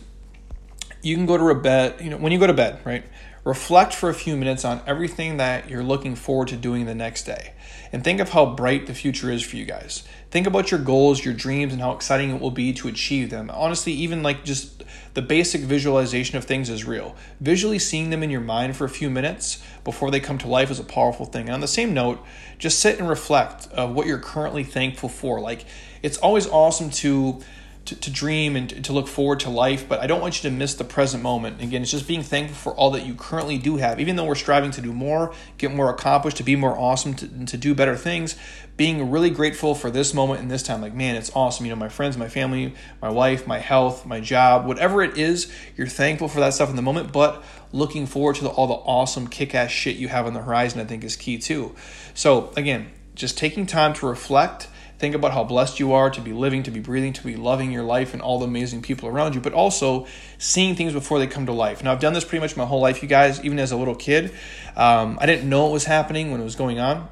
You 1.03 1.15
can 1.15 1.27
go 1.27 1.37
to 1.37 1.55
bed. 1.55 2.01
You 2.01 2.11
know 2.11 2.17
when 2.17 2.33
you 2.33 2.39
go 2.39 2.47
to 2.47 2.55
bed, 2.55 2.81
right? 2.85 3.05
Reflect 3.44 3.93
for 3.93 4.08
a 4.08 4.14
few 4.14 4.38
minutes 4.38 4.64
on 4.64 4.81
everything 4.87 5.37
that 5.37 5.69
you're 5.69 5.82
looking 5.82 6.14
forward 6.17 6.49
to 6.49 6.56
doing 6.56 6.87
the 6.87 6.94
next 6.94 7.25
day. 7.25 7.52
And 7.93 8.02
think 8.02 8.19
of 8.19 8.31
how 8.31 8.46
bright 8.46 8.87
the 8.87 8.94
future 8.94 9.31
is 9.31 9.43
for 9.43 9.56
you 9.56 9.67
guys. 9.67 10.02
Think 10.31 10.46
about 10.46 10.70
your 10.70 10.81
goals, 10.81 11.23
your 11.25 11.35
dreams, 11.35 11.75
and 11.75 11.82
how 11.82 11.93
exciting 11.93 12.31
it 12.31 12.41
will 12.41 12.50
be 12.50 12.73
to 12.73 12.88
achieve 12.88 13.29
them. 13.29 13.50
Honestly, 13.52 13.93
even 13.93 14.23
like 14.23 14.44
just 14.44 14.82
the 15.12 15.20
basic 15.20 15.61
visualization 15.61 16.38
of 16.38 16.44
things 16.44 16.70
is 16.70 16.87
real. 16.87 17.14
Visually 17.38 17.79
seeing 17.79 18.08
them 18.08 18.23
in 18.23 18.31
your 18.31 18.41
mind 18.41 18.76
for 18.76 18.87
a 18.87 18.88
few 18.88 19.11
minutes 19.11 19.62
before 19.85 20.11
they 20.11 20.20
come 20.20 20.38
to 20.38 20.49
life 20.49 20.70
is 20.70 20.81
a 20.81 20.85
powerful 20.85 21.26
thing. 21.26 21.43
And 21.43 21.55
on 21.55 21.61
the 21.61 21.69
same 21.69 21.93
note, 21.93 22.25
just 22.58 22.81
sit 22.81 22.99
and 22.99 23.08
reflect 23.08 23.69
of 23.73 23.94
what 23.94 24.06
you're 24.06 24.19
currently 24.19 24.64
thankful 24.64 25.11
for. 25.11 25.38
Like, 25.38 25.67
it's 26.02 26.17
always 26.17 26.46
awesome 26.49 26.88
to 26.91 27.43
to, 27.87 27.95
to 27.95 28.11
dream 28.11 28.57
and 28.57 28.85
to 28.85 28.93
look 28.93 29.07
forward 29.07 29.41
to 29.41 29.51
life, 29.51 29.89
but 29.89 30.01
I 30.01 30.07
don't 30.07 30.21
want 30.21 30.43
you 30.43 30.49
to 30.49 30.57
miss 30.57 30.75
the 30.75 30.85
present 30.85 31.23
moment. 31.23 31.61
Again, 31.61 31.83
it's 31.83 31.91
just 31.91 32.09
being 32.09 32.23
thankful 32.23 32.57
for 32.57 32.79
all 32.79 32.91
that 32.93 33.05
you 33.05 33.15
currently 33.15 33.59
do 33.59 33.77
have. 33.77 34.01
Even 34.01 34.17
though 34.17 34.25
we're 34.25 34.35
striving 34.35 34.71
to 34.73 34.81
do 34.81 34.93
more, 34.93 35.35
get 35.59 35.75
more 35.75 35.91
accomplished, 35.91 36.39
to 36.39 36.43
be 36.43 36.57
more 36.57 36.77
awesome, 36.79 37.15
to, 37.15 37.47
to 37.47 37.57
do 37.57 37.75
better 37.75 37.97
things, 37.97 38.37
being 38.77 39.11
really 39.11 39.31
grateful 39.31 39.75
for 39.75 39.91
this 39.91 40.15
moment 40.15 40.41
and 40.41 40.51
this 40.51 40.63
time. 40.63 40.81
Like, 40.81 40.94
man, 40.94 41.17
it's 41.17 41.31
awesome. 41.35 41.67
You 41.67 41.73
know, 41.73 41.77
my 41.77 41.91
friends, 41.91 42.17
my 42.17 42.29
family, 42.29 42.75
my 43.03 43.11
wife, 43.11 43.47
my 43.47 43.58
health, 43.58 44.06
my 44.06 44.20
job, 44.20 44.67
whatever 44.67 45.03
it 45.03 45.19
is, 45.19 45.53
you're 45.77 45.87
thankful 45.87 46.29
for 46.29 46.41
that 46.41 46.55
stuff 46.55 46.70
in 46.70 46.77
the 46.77 46.82
moment, 46.82 47.13
but 47.13 47.44
looking 47.73 48.06
forward 48.06 48.37
to 48.37 48.44
the, 48.44 48.51
all 48.51 48.67
the 48.67 48.75
awesome 48.75 49.29
kick 49.29 49.55
ass 49.55 49.70
shit 49.70 49.97
you 49.97 50.08
have 50.08 50.27
on 50.27 50.32
the 50.32 50.41
horizon, 50.41 50.81
I 50.81 50.85
think 50.85 51.05
is 51.05 51.17
key 51.17 51.39
too. 51.39 51.75
So, 52.15 52.53
again, 52.56 52.91
just 53.15 53.37
taking 53.37 53.67
time 53.67 53.93
to 53.94 54.06
reflect 54.06 54.69
Think 54.98 55.15
about 55.15 55.32
how 55.32 55.44
blessed 55.44 55.81
you 55.81 55.93
are 55.93 56.08
to 56.10 56.20
be 56.20 56.32
living, 56.32 56.63
to 56.63 56.70
be 56.70 56.81
breathing, 56.81 57.13
to 57.15 57.24
be 57.24 57.36
loving 57.36 57.72
your 57.72 57.82
life 57.82 58.15
and 58.15 58.22
all 58.22 58.39
the 58.39 58.46
amazing 58.46 58.81
people 58.81 59.08
around 59.08 59.34
you, 59.34 59.41
but 59.41 59.53
also 59.53 60.06
seeing 60.39 60.77
things 60.77 60.93
before 60.93 61.19
they 61.19 61.27
come 61.27 61.46
to 61.46 61.53
life. 61.53 61.82
Now, 61.82 61.93
I've 61.93 62.01
done 62.01 62.13
this 62.13 62.24
pretty 62.24 62.41
much 62.41 62.56
my 62.56 62.65
whole 62.65 62.81
life, 62.81 63.03
you 63.03 63.08
guys, 63.08 63.44
even 63.44 63.58
as 63.58 63.72
a 63.72 63.77
little 63.77 63.96
kid. 63.96 64.32
Um, 64.77 65.19
I 65.20 65.27
didn't 65.27 65.48
know 65.48 65.69
it 65.69 65.72
was 65.72 65.84
happening 65.84 66.31
when 66.31 66.41
it 66.41 66.44
was 66.44 66.56
going 66.56 66.79
on, 66.79 67.08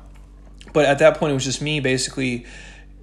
but 0.72 0.84
at 0.84 1.00
that 1.00 1.16
point, 1.16 1.32
it 1.32 1.34
was 1.34 1.44
just 1.44 1.60
me 1.60 1.80
basically 1.80 2.46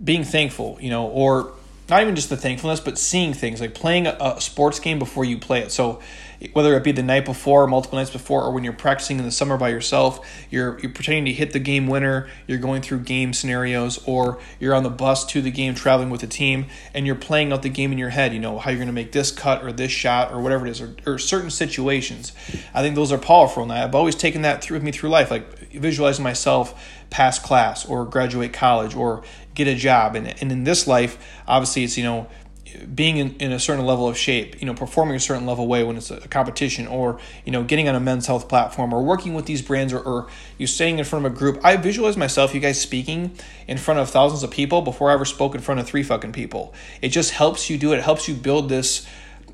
being 0.02 0.24
thankful, 0.24 0.78
you 0.80 0.90
know, 0.90 1.08
or 1.08 1.54
not 1.90 2.02
even 2.02 2.16
just 2.16 2.30
the 2.30 2.38
thankfulness, 2.38 2.80
but 2.80 2.98
seeing 2.98 3.34
things 3.34 3.62
like 3.62 3.74
playing 3.74 4.08
a, 4.08 4.18
a 4.20 4.42
sports 4.42 4.80
game 4.80 5.00
before 5.00 5.26
you 5.26 5.38
play 5.38 5.62
it. 5.62 5.72
So 5.72 6.00
whether 6.54 6.76
it 6.76 6.84
be 6.84 6.92
the 6.92 7.04
night 7.04 7.26
before, 7.26 7.68
multiple 7.68 7.98
nights 7.98 8.12
before, 8.12 8.44
or 8.44 8.52
when 8.52 8.64
you're 8.64 8.74
practicing 8.74 9.20
in 9.20 9.26
the 9.26 9.32
summer 9.32 9.58
by 9.58 9.70
yourself, 9.70 10.26
you're 10.50 10.80
you're 10.80 10.92
pretending 10.92 11.26
to 11.26 11.34
hit 11.34 11.52
the 11.52 11.60
game 11.60 11.88
winner, 11.88 12.30
you're 12.48 12.60
going 12.60 12.82
through 12.82 13.00
game 13.00 13.34
scenarios, 13.34 14.02
or 14.06 14.40
you're 14.60 14.74
on 14.74 14.84
the 14.84 14.90
bus 14.90 15.26
to 15.26 15.42
the 15.42 15.52
game 15.52 15.76
traveling 15.76 16.10
with 16.10 16.22
the 16.22 16.28
team, 16.28 16.68
and 16.94 17.06
you're 17.06 17.16
playing 17.16 17.52
out 17.52 17.62
the 17.62 17.70
game 17.70 17.92
in 17.92 17.98
your 17.98 18.10
head. 18.10 18.34
You 18.34 18.40
know 18.40 18.58
how 18.58 18.70
you're 18.72 18.78
going 18.78 18.88
to 18.88 18.94
make 18.94 19.12
this 19.12 19.32
cut 19.32 19.64
or 19.64 19.72
this 19.74 19.92
shot 19.92 20.32
or 20.32 20.40
whatever 20.40 20.66
it 20.66 20.72
is, 20.72 20.82
or, 20.82 20.96
or 21.06 21.18
certain 21.18 21.52
situations. 21.52 22.32
I 22.74 22.82
think 22.82 22.96
those 22.96 23.12
are 23.12 23.18
powerful, 23.18 23.64
and 23.64 23.72
I've 23.72 23.96
always 23.96 24.16
taken 24.16 24.44
that 24.44 24.64
through 24.64 24.78
with 24.78 24.84
me 24.84 24.92
through 24.92 25.10
life, 25.10 25.30
like 25.32 25.72
visualizing 25.72 26.24
myself 26.24 26.82
pass 27.10 27.40
class 27.40 27.86
or 27.86 28.06
graduate 28.06 28.54
college 28.54 28.96
or 28.96 29.24
get 29.56 29.68
a 29.68 29.76
job. 29.76 30.16
And, 30.16 30.28
and 30.42 30.52
in 30.52 30.64
this 30.64 30.88
life, 30.88 31.18
obviously, 31.48 31.84
it's 31.84 31.98
you 31.98 32.04
know 32.04 32.28
being 32.94 33.18
in, 33.18 33.36
in 33.38 33.52
a 33.52 33.60
certain 33.60 33.86
level 33.86 34.08
of 34.08 34.18
shape, 34.18 34.60
you 34.60 34.66
know, 34.66 34.74
performing 34.74 35.16
a 35.16 35.20
certain 35.20 35.46
level 35.46 35.68
way 35.68 35.84
when 35.84 35.98
it's 35.98 36.12
a 36.12 36.28
competition, 36.28 36.88
or 36.88 37.20
you 37.46 37.52
know, 37.52 37.64
getting 37.64 37.88
on 37.88 37.96
a 37.96 38.00
men's 38.00 38.28
health 38.28 38.48
platform, 38.48 38.94
or 38.94 39.04
working 39.04 39.34
with 39.34 39.46
these 39.46 39.62
brands, 39.62 39.94
or, 39.94 40.00
or 40.00 40.28
you 40.58 40.68
staying 40.68 41.00
in 41.00 41.06
front 41.06 41.26
of 41.26 41.34
a 41.34 41.36
group. 41.36 41.60
I 41.64 41.78
visualize 41.78 42.18
myself, 42.18 42.54
you 42.54 42.60
guys 42.60 42.80
speaking 42.80 43.32
in 43.68 43.78
front 43.78 44.00
of 44.00 44.10
thousands 44.10 44.44
of 44.44 44.52
people 44.52 44.82
before 44.82 45.10
I 45.10 45.14
ever 45.14 45.26
spoke 45.26 45.56
in 45.56 45.62
front 45.62 45.80
of 45.80 45.88
three 45.88 46.04
fucking 46.04 46.32
people. 46.32 46.74
It 47.02 47.10
just 47.10 47.32
helps 47.32 47.70
you 47.70 47.78
do 47.78 47.94
it. 47.94 47.98
It 47.98 48.04
helps 48.04 48.28
you 48.28 48.36
build 48.36 48.70
this 48.70 49.08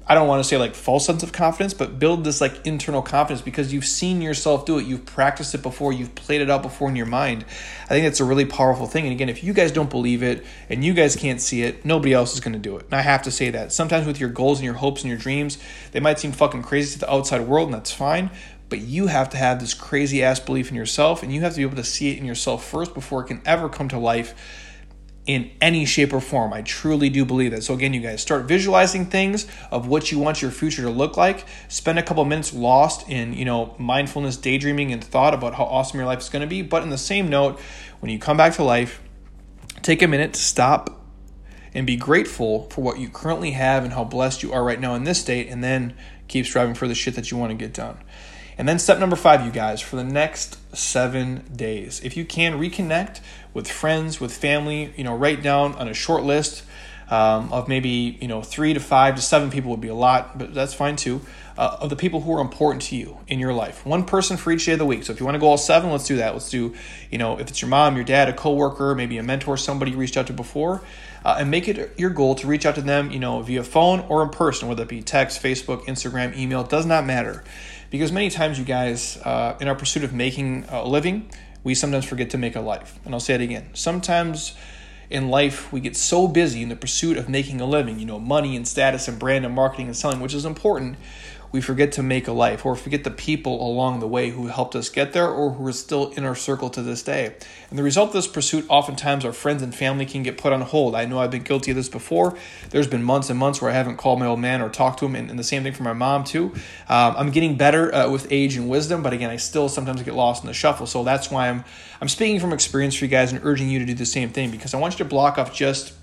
I 0.08 0.14
don't 0.14 0.28
want 0.28 0.44
to 0.44 0.48
say 0.48 0.58
like 0.58 0.76
false 0.76 1.04
sense 1.06 1.24
of 1.24 1.32
confidence, 1.32 1.74
but 1.74 1.98
build 1.98 2.24
this 2.24 2.40
like 2.40 2.68
internal 2.68 3.02
confidence 3.02 3.42
because 3.42 3.74
you've 3.74 3.86
seen 3.86 4.22
yourself 4.22 4.66
do 4.66 4.78
it. 4.78 4.86
You've 4.86 5.06
practiced 5.06 5.56
it 5.56 5.64
before. 5.64 5.92
You've 5.94 6.14
played 6.14 6.42
it 6.42 6.50
out 6.50 6.62
before 6.62 6.90
in 6.90 6.96
your 6.96 7.08
mind. 7.08 7.44
I 7.86 7.88
think 7.88 8.06
it's 8.06 8.20
a 8.20 8.24
really 8.24 8.46
powerful 8.46 8.86
thing. 8.86 9.06
And 9.06 9.14
again, 9.14 9.30
if 9.30 9.44
you 9.44 9.52
guys 9.52 9.72
don't 9.72 9.90
believe 9.90 10.22
it 10.22 10.46
and 10.70 10.86
you 10.86 10.94
guys 10.94 11.16
can't 11.16 11.42
see 11.42 11.64
it, 11.64 11.86
nobody 11.86 12.14
else 12.14 12.36
is 12.36 12.40
going 12.40 12.54
to 12.54 12.60
do 12.60 12.78
it. 12.78 12.86
And 12.86 12.94
I 12.94 13.02
have 13.02 13.24
to 13.24 13.32
say 13.32 13.50
that 13.50 13.72
sometimes 13.72 14.06
with 14.06 14.20
your 14.20 14.30
goals 14.30 14.60
and 14.60 14.66
your 14.66 14.76
hopes 14.76 15.02
and 15.02 15.10
your 15.10 15.18
dreams, 15.18 15.58
they 15.92 16.00
might 16.00 16.20
seem 16.20 16.32
fucking 16.32 16.62
crazy 16.62 16.94
to 16.94 17.00
the 17.00 17.12
outside 17.12 17.42
world, 17.42 17.70
and 17.70 17.74
that's 17.74 17.92
fine. 17.92 18.30
But 18.70 18.82
you 18.82 19.08
have 19.08 19.30
to 19.30 19.38
have 19.38 19.60
this 19.60 19.74
crazy 19.74 20.24
ass 20.24 20.40
belief 20.40 20.70
in 20.70 20.76
yourself, 20.76 21.24
and 21.24 21.34
you 21.34 21.42
have 21.42 21.54
to 21.54 21.58
be 21.58 21.64
able 21.64 21.78
to 21.78 21.84
see 21.84 22.12
it 22.12 22.20
in 22.20 22.26
yourself 22.26 22.64
first 22.64 22.94
before 22.94 23.22
it 23.22 23.28
can 23.28 23.42
ever 23.46 23.70
come 23.70 23.90
to 23.90 23.98
life 23.98 24.36
in 25.26 25.50
any 25.60 25.86
shape 25.86 26.14
or 26.14 26.22
form. 26.22 26.54
I 26.54 26.62
truly 26.62 27.10
do 27.10 27.26
believe 27.26 27.52
that. 27.52 27.64
So, 27.64 27.74
again, 27.74 27.94
you 27.94 28.02
guys 28.02 28.22
start 28.22 28.46
visualizing 28.46 29.06
things 29.08 29.48
of 29.72 29.88
what 29.88 30.12
you 30.12 30.20
want 30.20 30.42
your 30.42 30.52
future 30.52 30.84
to 30.84 30.90
look 30.90 31.18
like. 31.18 31.46
Spend 31.68 31.98
a 31.98 32.04
couple 32.04 32.24
minutes 32.26 32.54
lost 32.54 33.10
in, 33.10 33.34
you 33.34 33.46
know, 33.46 33.76
mindfulness, 33.80 34.38
daydreaming, 34.38 34.92
and 34.92 35.04
thought 35.04 35.34
about 35.34 35.56
how 35.56 35.64
awesome 35.64 36.00
your 36.00 36.06
life 36.06 36.20
is 36.20 36.30
going 36.30 36.42
to 36.42 36.48
be. 36.48 36.62
But 36.62 36.84
in 36.84 36.90
the 36.90 36.98
same 36.98 37.28
note, 37.30 37.60
when 38.00 38.12
you 38.12 38.20
come 38.20 38.38
back 38.38 38.54
to 38.56 38.64
life, 38.64 39.02
take 39.82 40.02
a 40.02 40.08
minute 40.08 40.34
to 40.34 40.40
stop 40.40 41.02
and 41.74 41.86
be 41.86 41.96
grateful 41.96 42.70
for 42.70 42.82
what 42.82 43.00
you 43.00 43.10
currently 43.10 43.52
have 43.52 43.84
and 43.84 43.94
how 43.94 44.04
blessed 44.04 44.44
you 44.44 44.54
are 44.54 44.64
right 44.64 44.80
now 44.80 44.96
in 44.96 45.04
this 45.04 45.20
state, 45.20 45.50
and 45.50 45.64
then 45.64 45.96
keep 46.28 46.46
striving 46.46 46.76
for 46.76 46.88
the 46.88 46.96
shit 46.96 47.16
that 47.16 47.32
you 47.32 47.38
want 47.38 47.50
to 47.50 47.56
get 47.56 47.74
done. 47.74 47.98
And 48.58 48.68
then 48.68 48.80
step 48.80 49.00
number 49.00 49.16
five, 49.16 49.46
you 49.46 49.52
guys, 49.52 49.82
for 49.82 49.96
the 49.96 50.04
next 50.04 50.58
seven 50.76 51.44
days, 51.56 52.02
if 52.04 52.16
you 52.16 52.26
can 52.26 52.60
reconnect 52.60 53.20
with 53.54 53.70
friends, 53.70 54.20
with 54.20 54.36
family, 54.36 54.94
you 54.96 55.04
know, 55.04 55.16
write 55.16 55.42
down 55.42 55.76
on 55.76 55.88
a 55.88 55.94
short 55.94 56.24
list 56.24 56.64
um, 57.10 57.52
of 57.54 57.68
maybe 57.68 58.18
you 58.22 58.28
know 58.28 58.42
three 58.42 58.74
to 58.74 58.80
five 58.80 59.16
to 59.16 59.22
seven 59.22 59.52
people 59.52 59.72
would 59.72 59.82
be 59.82 59.88
a 59.88 59.96
lot, 59.96 60.38
but 60.38 60.54
that's 60.54 60.74
fine 60.74 60.96
too. 60.96 61.22
Uh, 61.58 61.78
of 61.80 61.90
the 61.90 61.96
people 61.96 62.20
who 62.22 62.34
are 62.34 62.42
important 62.42 62.82
to 62.82 62.98
you 62.98 63.18
in 63.28 63.40
your 63.40 63.54
life, 63.54 63.86
one 63.86 64.04
person 64.04 64.36
for 64.36 64.52
each 64.52 64.66
day 64.66 64.74
of 64.74 64.80
the 64.80 64.86
week. 64.86 65.04
So 65.04 65.14
if 65.14 65.20
you 65.22 65.26
want 65.26 65.36
to 65.36 65.40
go 65.40 65.48
all 65.48 65.58
seven, 65.58 65.90
let's 65.90 66.06
do 66.06 66.18
that. 66.18 66.34
Let's 66.34 66.50
do, 66.50 66.74
you 67.10 67.18
know, 67.18 67.40
if 67.40 67.48
it's 67.48 67.62
your 67.62 67.70
mom, 67.70 67.96
your 67.96 68.04
dad, 68.04 68.28
a 68.28 68.34
coworker, 68.34 68.94
maybe 68.94 69.18
a 69.18 69.24
mentor, 69.24 69.56
somebody 69.56 69.92
you 69.92 69.98
reached 69.98 70.18
out 70.18 70.28
to 70.28 70.34
before, 70.34 70.82
uh, 71.26 71.36
and 71.40 71.52
make 71.52 71.68
it 71.68 71.94
your 71.98 72.12
goal 72.12 72.36
to 72.36 72.48
reach 72.48 72.66
out 72.66 72.76
to 72.76 72.82
them, 72.82 73.12
you 73.12 73.20
know, 73.20 73.42
via 73.42 73.64
phone 73.64 74.00
or 74.02 74.24
in 74.24 74.30
person, 74.30 74.70
whether 74.70 74.84
it 74.84 74.90
be 74.90 75.02
text, 75.02 75.44
Facebook, 75.44 75.84
Instagram, 75.86 76.38
email. 76.38 76.64
Does 76.64 76.86
not 76.86 77.06
matter 77.06 77.44
because 77.90 78.12
many 78.12 78.30
times 78.30 78.60
you 78.60 78.66
guys 78.66 79.18
uh, 79.18 79.58
in 79.60 79.68
our 79.68 79.76
pursuit 79.76 80.04
of 80.04 80.14
making 80.14 80.66
a 80.70 80.84
living 80.86 81.30
we 81.64 81.74
sometimes 81.74 82.06
forget 82.06 82.30
to 82.30 82.38
make 82.38 82.56
a 82.56 82.62
life 82.62 83.00
and 83.06 83.14
i'll 83.14 83.20
say 83.20 83.36
it 83.36 83.42
again 83.42 83.70
sometimes 83.74 84.54
in 85.10 85.30
life 85.30 85.72
we 85.72 85.80
get 85.80 85.96
so 85.96 86.28
busy 86.28 86.62
in 86.62 86.70
the 86.70 86.76
pursuit 86.76 87.18
of 87.18 87.30
making 87.30 87.62
a 87.62 87.66
living 87.66 88.00
you 88.00 88.06
know 88.06 88.20
money 88.20 88.56
and 88.56 88.68
status 88.68 89.08
and 89.08 89.20
brand 89.20 89.46
and 89.46 89.54
marketing 89.54 89.88
and 89.88 89.96
selling 89.96 90.20
which 90.20 90.34
is 90.34 90.46
important 90.46 90.98
we 91.56 91.62
forget 91.62 91.94
to 91.94 92.04
make 92.04 92.28
a 92.28 92.34
life 92.34 92.66
or 92.66 92.76
forget 92.76 93.06
the 93.06 93.10
people 93.10 93.66
along 93.66 94.02
the 94.02 94.08
way 94.08 94.30
who 94.30 94.48
helped 94.48 94.76
us 94.76 94.90
get 94.90 95.14
there 95.14 95.30
or 95.30 95.52
who 95.52 95.66
are 95.66 95.72
still 95.72 96.10
in 96.12 96.26
our 96.26 96.36
circle 96.36 96.70
to 96.70 96.82
this 96.82 97.02
day. 97.02 97.34
And 97.70 97.80
the 97.80 97.84
result 97.84 98.10
of 98.10 98.14
this 98.14 98.28
pursuit, 98.28 98.66
oftentimes 98.68 99.24
our 99.24 99.32
friends 99.32 99.64
and 99.64 99.74
family 99.74 100.06
can 100.06 100.22
get 100.22 100.38
put 100.38 100.52
on 100.52 100.60
hold. 100.60 100.96
I 100.96 101.06
know 101.06 101.18
I've 101.18 101.32
been 101.32 101.44
guilty 101.44 101.72
of 101.72 101.78
this 101.78 101.88
before. 101.88 102.38
There's 102.72 102.88
been 102.88 103.04
months 103.04 103.30
and 103.30 103.40
months 103.40 103.62
where 103.62 103.72
I 103.72 103.74
haven't 103.74 103.96
called 103.96 104.20
my 104.20 104.26
old 104.26 104.42
man 104.42 104.62
or 104.62 104.68
talked 104.68 105.00
to 105.00 105.06
him, 105.06 105.16
and, 105.16 105.30
and 105.30 105.40
the 105.40 105.46
same 105.46 105.64
thing 105.64 105.72
for 105.72 105.84
my 105.84 105.94
mom, 105.94 106.26
too. 106.26 106.52
Um, 106.90 107.16
I'm 107.18 107.32
getting 107.32 107.56
better 107.56 107.96
uh, 107.96 108.10
with 108.10 108.28
age 108.32 108.58
and 108.58 108.68
wisdom, 108.68 109.02
but 109.02 109.14
again, 109.14 109.30
I 109.30 109.38
still 109.38 109.70
sometimes 109.70 110.04
get 110.04 110.14
lost 110.14 110.44
in 110.44 110.48
the 110.48 110.54
shuffle. 110.54 110.88
So 110.88 111.06
that's 111.06 111.32
why 111.32 111.48
I'm, 111.48 111.64
I'm 112.02 112.10
speaking 112.10 112.42
from 112.42 112.52
experience 112.52 112.96
for 112.96 113.06
you 113.06 113.12
guys 113.12 113.32
and 113.32 113.40
urging 113.46 113.70
you 113.70 113.80
to 113.80 113.86
do 113.86 113.94
the 113.94 114.06
same 114.06 114.30
thing 114.30 114.52
because 114.52 114.74
I 114.74 114.78
want 114.78 114.96
you 114.96 114.98
to 114.98 115.06
block 115.06 115.38
off 115.38 115.54
just 115.54 115.94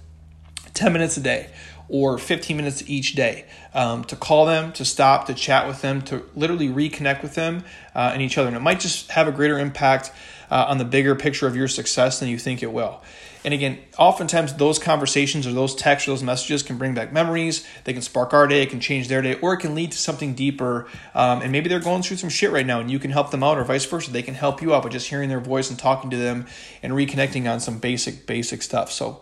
10 0.73 0.93
minutes 0.95 1.19
a 1.19 1.21
day 1.21 1.51
or 1.93 2.17
15 2.17 2.57
minutes 2.57 2.83
each 2.87 3.15
day 3.15 3.45
um, 3.75 4.03
to 4.05 4.17
call 4.17 4.47
them, 4.47 4.73
to 4.73 4.85
stop, 4.85 5.27
to 5.27 5.35
chat 5.35 5.69
with 5.69 5.83
them, 5.83 6.01
to 6.01 6.25
literally 6.35 6.69
reconnect 6.69 7.23
with 7.23 7.35
them 7.35 7.63
uh, 7.95 8.11
and 8.15 8.23
each 8.23 8.39
other. 8.39 8.49
And 8.49 8.57
it 8.57 8.61
might 8.61 8.81
just 8.81 9.11
have 9.11 9.29
a 9.29 9.33
greater 9.33 9.59
impact 9.59 10.11
uh, 10.51 10.65
on 10.69 10.79
the 10.79 10.87
bigger 10.87 11.15
picture 11.15 11.47
of 11.47 11.55
your 11.55 11.69
success 11.69 12.19
than 12.19 12.31
you 12.31 12.39
think 12.39 12.63
it 12.63 12.73
will. 12.73 13.03
And 13.45 13.53
again, 13.53 13.79
oftentimes 13.99 14.55
those 14.55 14.79
conversations 14.79 15.47
or 15.47 15.53
those 15.53 15.75
texts 15.75 16.09
or 16.09 16.13
those 16.13 16.23
messages 16.23 16.63
can 16.63 16.79
bring 16.79 16.95
back 16.95 17.13
memories. 17.13 17.67
They 17.85 17.93
can 17.93 18.01
spark 18.01 18.33
our 18.33 18.47
day, 18.47 18.63
it 18.63 18.71
can 18.71 18.81
change 18.81 19.09
their 19.09 19.21
day, 19.21 19.35
or 19.41 19.53
it 19.53 19.59
can 19.59 19.75
lead 19.75 19.93
to 19.93 19.99
something 19.99 20.33
deeper. 20.33 20.87
Um, 21.15 21.43
and 21.43 21.53
maybe 21.53 21.69
they're 21.69 21.81
going 21.81 22.03
through 22.03 22.19
some 22.19 22.31
shit 22.31 22.53
right 22.53 22.65
now 22.65 22.81
and 22.81 22.91
you 22.91 22.99
can 22.99 23.11
help 23.11 23.33
them 23.33 23.43
out, 23.43 23.59
or 23.59 23.65
vice 23.65 23.85
versa. 23.85 24.11
They 24.11 24.23
can 24.23 24.35
help 24.35 24.63
you 24.63 24.75
out 24.75 24.85
by 24.85 24.89
just 24.89 25.09
hearing 25.09 25.29
their 25.29 25.41
voice 25.41 25.69
and 25.69 25.79
talking 25.79 26.09
to 26.11 26.17
them 26.17 26.47
and 26.83 26.95
reconnecting 26.95 27.53
on 27.53 27.61
some 27.61 27.79
basic, 27.79 28.27
basic 28.27 28.63
stuff. 28.63 28.91
So, 28.91 29.21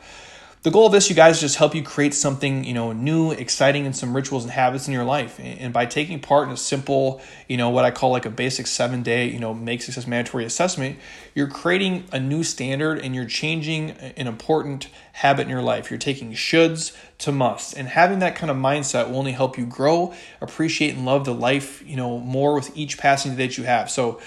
the 0.63 0.71
goal 0.71 0.85
of 0.85 0.93
this, 0.93 1.09
you 1.09 1.17
guys, 1.17 1.37
is 1.37 1.41
just 1.41 1.57
help 1.57 1.75
you 1.75 1.83
create 1.83 2.13
something, 2.13 2.65
you 2.65 2.75
know, 2.75 2.93
new, 2.93 3.31
exciting, 3.31 3.87
and 3.87 3.97
some 3.97 4.15
rituals 4.15 4.45
and 4.45 4.53
habits 4.53 4.87
in 4.87 4.93
your 4.93 5.05
life. 5.05 5.41
And 5.43 5.73
by 5.73 5.87
taking 5.87 6.21
part 6.21 6.49
in 6.49 6.53
a 6.53 6.57
simple, 6.57 7.23
you 7.49 7.57
know, 7.57 7.71
what 7.71 7.87
I 7.87 7.91
call 7.91 8.11
like 8.11 8.27
a 8.27 8.31
basic 8.31 8.67
seven 8.67 9.03
day, 9.03 9.27
you 9.31 9.39
know, 9.39 9.55
make 9.55 9.81
success 9.81 10.07
mandatory 10.07 10.45
assessment, 10.45 10.99
you're 11.35 11.49
creating 11.49 12.05
a 12.13 12.21
new 12.21 12.43
standard 12.43 12.99
and 12.99 13.15
you're 13.15 13.25
changing 13.25 13.93
an 13.93 14.27
important 14.27 14.89
habit 15.13 15.43
in 15.43 15.49
your 15.49 15.63
life. 15.63 15.91
You're 15.91 15.99
taking 15.99 16.33
shoulds 16.33 16.95
to 17.19 17.33
musts. 17.33 17.73
And 17.73 17.89
having 17.89 18.19
that 18.19 18.37
kind 18.37 18.51
of 18.51 18.59
mindset 18.59 19.09
will 19.09 19.17
only 19.17 19.33
help 19.33 19.57
you 19.57 19.65
grow, 19.65 20.13
appreciate, 20.43 20.95
and 20.95 21.07
love 21.07 21.25
the 21.25 21.35
life, 21.35 21.83
you 21.87 21.97
know, 21.97 22.19
more 22.19 22.55
with 22.55 22.77
each 22.77 22.99
passing 22.99 23.35
day 23.35 23.47
that 23.47 23.57
you 23.57 23.65
have. 23.65 23.91
So 23.91 24.21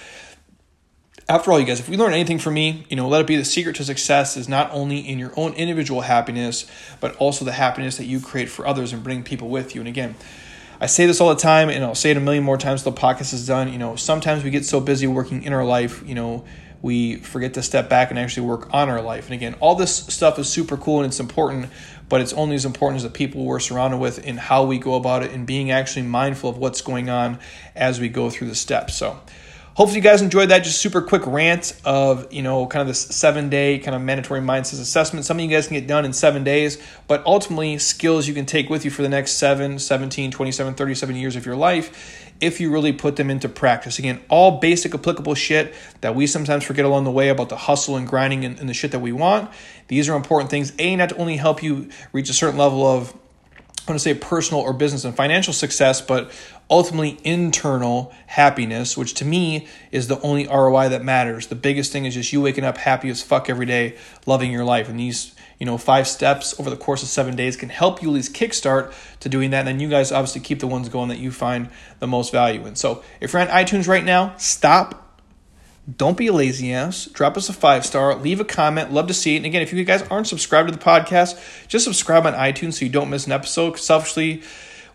after 1.28 1.50
all, 1.50 1.58
you 1.58 1.64
guys, 1.64 1.80
if 1.80 1.88
we 1.88 1.96
learn 1.96 2.12
anything 2.12 2.38
from 2.38 2.54
me, 2.54 2.86
you 2.90 2.96
know, 2.96 3.08
let 3.08 3.22
it 3.22 3.26
be 3.26 3.36
the 3.36 3.44
secret 3.44 3.76
to 3.76 3.84
success 3.84 4.36
is 4.36 4.48
not 4.48 4.70
only 4.72 4.98
in 4.98 5.18
your 5.18 5.32
own 5.36 5.54
individual 5.54 6.02
happiness, 6.02 6.70
but 7.00 7.16
also 7.16 7.44
the 7.44 7.52
happiness 7.52 7.96
that 7.96 8.04
you 8.04 8.20
create 8.20 8.50
for 8.50 8.66
others 8.66 8.92
and 8.92 9.02
bring 9.02 9.22
people 9.22 9.48
with 9.48 9.74
you. 9.74 9.80
And 9.80 9.88
again, 9.88 10.14
I 10.80 10.86
say 10.86 11.06
this 11.06 11.22
all 11.22 11.30
the 11.30 11.40
time, 11.40 11.70
and 11.70 11.82
I'll 11.82 11.94
say 11.94 12.10
it 12.10 12.18
a 12.18 12.20
million 12.20 12.44
more 12.44 12.58
times 12.58 12.82
till 12.82 12.92
the 12.92 13.00
podcast 13.00 13.32
is 13.32 13.46
done. 13.46 13.72
You 13.72 13.78
know, 13.78 13.96
sometimes 13.96 14.44
we 14.44 14.50
get 14.50 14.66
so 14.66 14.80
busy 14.80 15.06
working 15.06 15.44
in 15.44 15.54
our 15.54 15.64
life, 15.64 16.02
you 16.06 16.14
know, 16.14 16.44
we 16.82 17.16
forget 17.16 17.54
to 17.54 17.62
step 17.62 17.88
back 17.88 18.10
and 18.10 18.18
actually 18.18 18.46
work 18.46 18.68
on 18.74 18.90
our 18.90 19.00
life. 19.00 19.24
And 19.24 19.32
again, 19.32 19.54
all 19.60 19.74
this 19.74 19.96
stuff 19.96 20.38
is 20.38 20.50
super 20.50 20.76
cool 20.76 20.98
and 20.98 21.06
it's 21.06 21.20
important, 21.20 21.70
but 22.10 22.20
it's 22.20 22.34
only 22.34 22.56
as 22.56 22.66
important 22.66 22.98
as 22.98 23.02
the 23.04 23.08
people 23.08 23.46
we're 23.46 23.60
surrounded 23.60 23.96
with 23.96 24.26
and 24.26 24.38
how 24.38 24.64
we 24.64 24.78
go 24.78 24.94
about 24.94 25.22
it 25.22 25.30
and 25.30 25.46
being 25.46 25.70
actually 25.70 26.02
mindful 26.02 26.50
of 26.50 26.58
what's 26.58 26.82
going 26.82 27.08
on 27.08 27.38
as 27.74 27.98
we 27.98 28.10
go 28.10 28.28
through 28.28 28.48
the 28.48 28.54
steps. 28.54 28.94
So, 28.96 29.18
Hopefully, 29.74 29.98
you 29.98 30.04
guys 30.04 30.22
enjoyed 30.22 30.50
that. 30.50 30.60
Just 30.62 30.80
super 30.80 31.02
quick 31.02 31.26
rant 31.26 31.72
of, 31.84 32.32
you 32.32 32.42
know, 32.42 32.64
kind 32.68 32.80
of 32.80 32.86
this 32.86 33.00
seven 33.00 33.48
day 33.48 33.80
kind 33.80 33.96
of 33.96 34.02
mandatory 34.02 34.40
mindset 34.40 34.80
assessment. 34.80 35.26
Something 35.26 35.50
you 35.50 35.56
guys 35.56 35.66
can 35.66 35.74
get 35.74 35.88
done 35.88 36.04
in 36.04 36.12
seven 36.12 36.44
days, 36.44 36.80
but 37.08 37.26
ultimately 37.26 37.78
skills 37.78 38.28
you 38.28 38.34
can 38.34 38.46
take 38.46 38.70
with 38.70 38.84
you 38.84 38.92
for 38.92 39.02
the 39.02 39.08
next 39.08 39.32
7, 39.32 39.80
17, 39.80 40.30
27, 40.30 40.74
37 40.74 41.16
years 41.16 41.34
of 41.34 41.44
your 41.44 41.56
life 41.56 42.30
if 42.40 42.60
you 42.60 42.70
really 42.70 42.92
put 42.92 43.16
them 43.16 43.30
into 43.30 43.48
practice. 43.48 43.98
Again, 43.98 44.20
all 44.28 44.60
basic 44.60 44.94
applicable 44.94 45.34
shit 45.34 45.74
that 46.02 46.14
we 46.14 46.28
sometimes 46.28 46.62
forget 46.62 46.84
along 46.84 47.02
the 47.02 47.10
way 47.10 47.28
about 47.28 47.48
the 47.48 47.56
hustle 47.56 47.96
and 47.96 48.06
grinding 48.06 48.44
and, 48.44 48.60
and 48.60 48.68
the 48.68 48.74
shit 48.74 48.92
that 48.92 49.00
we 49.00 49.10
want. 49.10 49.50
These 49.88 50.08
are 50.08 50.14
important 50.14 50.50
things. 50.50 50.72
A, 50.78 50.94
not 50.94 51.08
to 51.08 51.16
only 51.16 51.36
help 51.36 51.64
you 51.64 51.88
reach 52.12 52.30
a 52.30 52.34
certain 52.34 52.58
level 52.58 52.86
of 52.86 53.12
want 53.86 54.00
to 54.00 54.02
say 54.02 54.14
personal 54.14 54.62
or 54.62 54.72
business 54.72 55.04
and 55.04 55.14
financial 55.14 55.52
success, 55.52 56.00
but 56.00 56.30
ultimately 56.70 57.18
internal 57.24 58.12
happiness, 58.26 58.96
which 58.96 59.14
to 59.14 59.24
me 59.24 59.68
is 59.90 60.08
the 60.08 60.20
only 60.20 60.46
ROI 60.46 60.88
that 60.88 61.04
matters. 61.04 61.48
The 61.48 61.54
biggest 61.54 61.92
thing 61.92 62.06
is 62.06 62.14
just 62.14 62.32
you 62.32 62.40
waking 62.40 62.64
up 62.64 62.78
happy 62.78 63.10
as 63.10 63.22
fuck 63.22 63.50
every 63.50 63.66
day, 63.66 63.96
loving 64.26 64.50
your 64.50 64.64
life. 64.64 64.88
And 64.88 64.98
these, 64.98 65.34
you 65.58 65.66
know, 65.66 65.76
five 65.76 66.08
steps 66.08 66.58
over 66.58 66.70
the 66.70 66.76
course 66.76 67.02
of 67.02 67.08
seven 67.08 67.36
days 67.36 67.56
can 67.56 67.68
help 67.68 68.02
you 68.02 68.08
at 68.08 68.14
least 68.14 68.34
kickstart 68.34 68.94
to 69.20 69.28
doing 69.28 69.50
that. 69.50 69.60
And 69.60 69.68
then 69.68 69.80
you 69.80 69.88
guys 69.88 70.12
obviously 70.12 70.40
keep 70.40 70.60
the 70.60 70.66
ones 70.66 70.88
going 70.88 71.10
that 71.10 71.18
you 71.18 71.30
find 71.30 71.68
the 71.98 72.06
most 72.06 72.32
value 72.32 72.66
in. 72.66 72.76
So 72.76 73.02
if 73.20 73.32
you're 73.32 73.42
on 73.42 73.48
iTunes 73.48 73.86
right 73.86 74.04
now, 74.04 74.34
stop 74.38 75.03
don't 75.96 76.16
be 76.16 76.28
a 76.28 76.32
lazy 76.32 76.72
ass. 76.72 77.06
Drop 77.06 77.36
us 77.36 77.48
a 77.48 77.52
five 77.52 77.84
star. 77.84 78.14
Leave 78.14 78.40
a 78.40 78.44
comment. 78.44 78.92
Love 78.92 79.06
to 79.08 79.14
see 79.14 79.34
it. 79.34 79.38
And 79.38 79.46
again, 79.46 79.62
if 79.62 79.72
you 79.72 79.84
guys 79.84 80.02
aren't 80.04 80.26
subscribed 80.26 80.68
to 80.68 80.76
the 80.76 80.82
podcast, 80.82 81.68
just 81.68 81.84
subscribe 81.84 82.26
on 82.26 82.32
iTunes 82.32 82.74
so 82.74 82.84
you 82.84 82.90
don't 82.90 83.10
miss 83.10 83.26
an 83.26 83.32
episode. 83.32 83.78
Selfishly, 83.78 84.42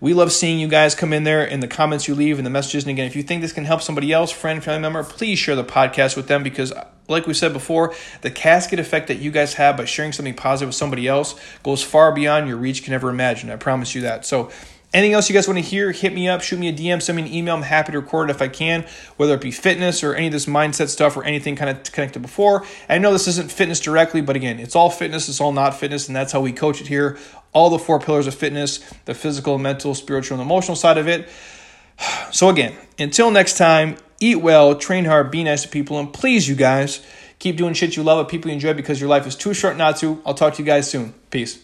we 0.02 0.14
love 0.14 0.32
seeing 0.32 0.60
you 0.60 0.68
guys 0.68 0.96
come 0.96 1.14
in 1.14 1.26
there 1.26 1.44
in 1.44 1.60
the 1.60 1.68
comments 1.68 2.08
you 2.08 2.16
leave 2.16 2.38
and 2.40 2.46
the 2.46 2.50
messages. 2.50 2.86
And 2.86 2.92
again, 2.92 3.06
if 3.06 3.16
you 3.16 3.22
think 3.22 3.42
this 3.42 3.54
can 3.54 3.66
help 3.66 3.82
somebody 3.82 4.12
else, 4.12 4.32
friend, 4.32 4.64
family 4.64 4.82
member, 4.82 5.04
please 5.04 5.38
share 5.38 5.56
the 5.56 5.64
podcast 5.64 6.16
with 6.16 6.28
them 6.28 6.42
because, 6.42 6.74
like 7.08 7.28
we 7.28 7.34
said 7.34 7.54
before, 7.54 7.94
the 8.22 8.32
casket 8.32 8.80
effect 8.80 9.10
that 9.10 9.20
you 9.20 9.30
guys 9.30 9.56
have 9.56 9.78
by 9.78 9.86
sharing 9.86 10.12
something 10.12 10.34
positive 10.34 10.70
with 10.70 10.76
somebody 10.76 11.08
else 11.08 11.36
goes 11.64 11.84
far 11.84 12.12
beyond 12.14 12.48
your 12.48 12.58
reach 12.58 12.84
can 12.84 12.94
ever 12.94 13.10
imagine. 13.10 13.52
I 13.52 13.58
promise 13.58 13.94
you 13.94 14.02
that. 14.02 14.26
So, 14.26 14.52
Anything 14.92 15.14
else 15.14 15.30
you 15.30 15.36
guys 15.36 15.48
want 15.48 15.60
to 15.60 15.64
hear, 15.64 15.92
hit 15.92 16.14
me 16.14 16.28
up, 16.28 16.42
shoot 16.42 16.58
me 16.58 16.68
a 16.68 16.74
DM, 16.74 17.00
send 17.00 17.16
me 17.16 17.22
an 17.22 17.32
email. 17.32 17.54
I'm 17.54 17.62
happy 17.62 17.92
to 17.92 18.00
record 18.00 18.30
it 18.30 18.36
if 18.36 18.42
I 18.42 18.48
can, 18.48 18.88
whether 19.18 19.36
it 19.36 19.42
be 19.42 19.52
fitness 19.52 20.04
or 20.04 20.16
any 20.16 20.28
of 20.28 20.34
this 20.34 20.48
mindset 20.48 20.88
stuff 20.88 21.16
or 21.16 21.24
anything 21.24 21.56
kind 21.56 21.70
of 21.70 21.92
connected 21.92 22.24
before. 22.24 22.66
I 22.88 22.98
know 22.98 23.14
this 23.14 23.28
isn't 23.28 23.52
fitness 23.52 23.80
directly, 23.80 24.22
but 24.22 24.36
again, 24.36 24.60
it's 24.60 24.76
all 24.76 24.90
fitness, 24.90 25.30
it's 25.30 25.40
all 25.40 25.52
not 25.52 25.80
fitness, 25.80 26.08
and 26.08 26.16
that's 26.16 26.32
how 26.32 26.42
we 26.42 26.52
coach 26.52 26.82
it 26.82 26.88
here. 26.88 27.20
All 27.54 27.70
the 27.70 27.78
four 27.78 28.00
pillars 28.00 28.26
of 28.26 28.34
fitness 28.34 28.80
the 29.06 29.14
physical, 29.14 29.60
mental, 29.60 29.94
spiritual, 29.94 30.40
and 30.40 30.46
emotional 30.46 30.76
side 30.76 30.98
of 30.98 31.08
it. 31.08 31.30
So, 32.32 32.48
again, 32.50 32.76
until 33.00 33.32
next 33.32 33.58
time, 33.58 33.98
eat 34.20 34.38
well, 34.38 34.76
train 34.76 35.06
hard, 35.06 35.32
be 35.32 35.44
nice 35.44 35.64
to 35.64 35.68
people, 35.68 36.00
and 36.00 36.14
please, 36.14 36.48
you 36.48 36.56
guys, 36.56 37.04
keep 37.40 37.58
doing 37.58 37.74
shit 37.74 37.98
you 37.98 38.04
love 38.04 38.20
with 38.20 38.28
people 38.28 38.50
you 38.50 38.54
enjoy 38.54 38.74
because 38.74 39.02
your 39.02 39.10
life 39.10 39.26
is 39.26 39.36
too 39.36 39.54
short 39.54 39.76
not 39.78 39.98
to. 39.98 40.22
I'll 40.26 40.36
talk 40.36 40.54
to 40.54 40.62
you 40.62 40.66
guys 40.66 40.90
soon. 40.90 41.14
Peace. 41.32 41.60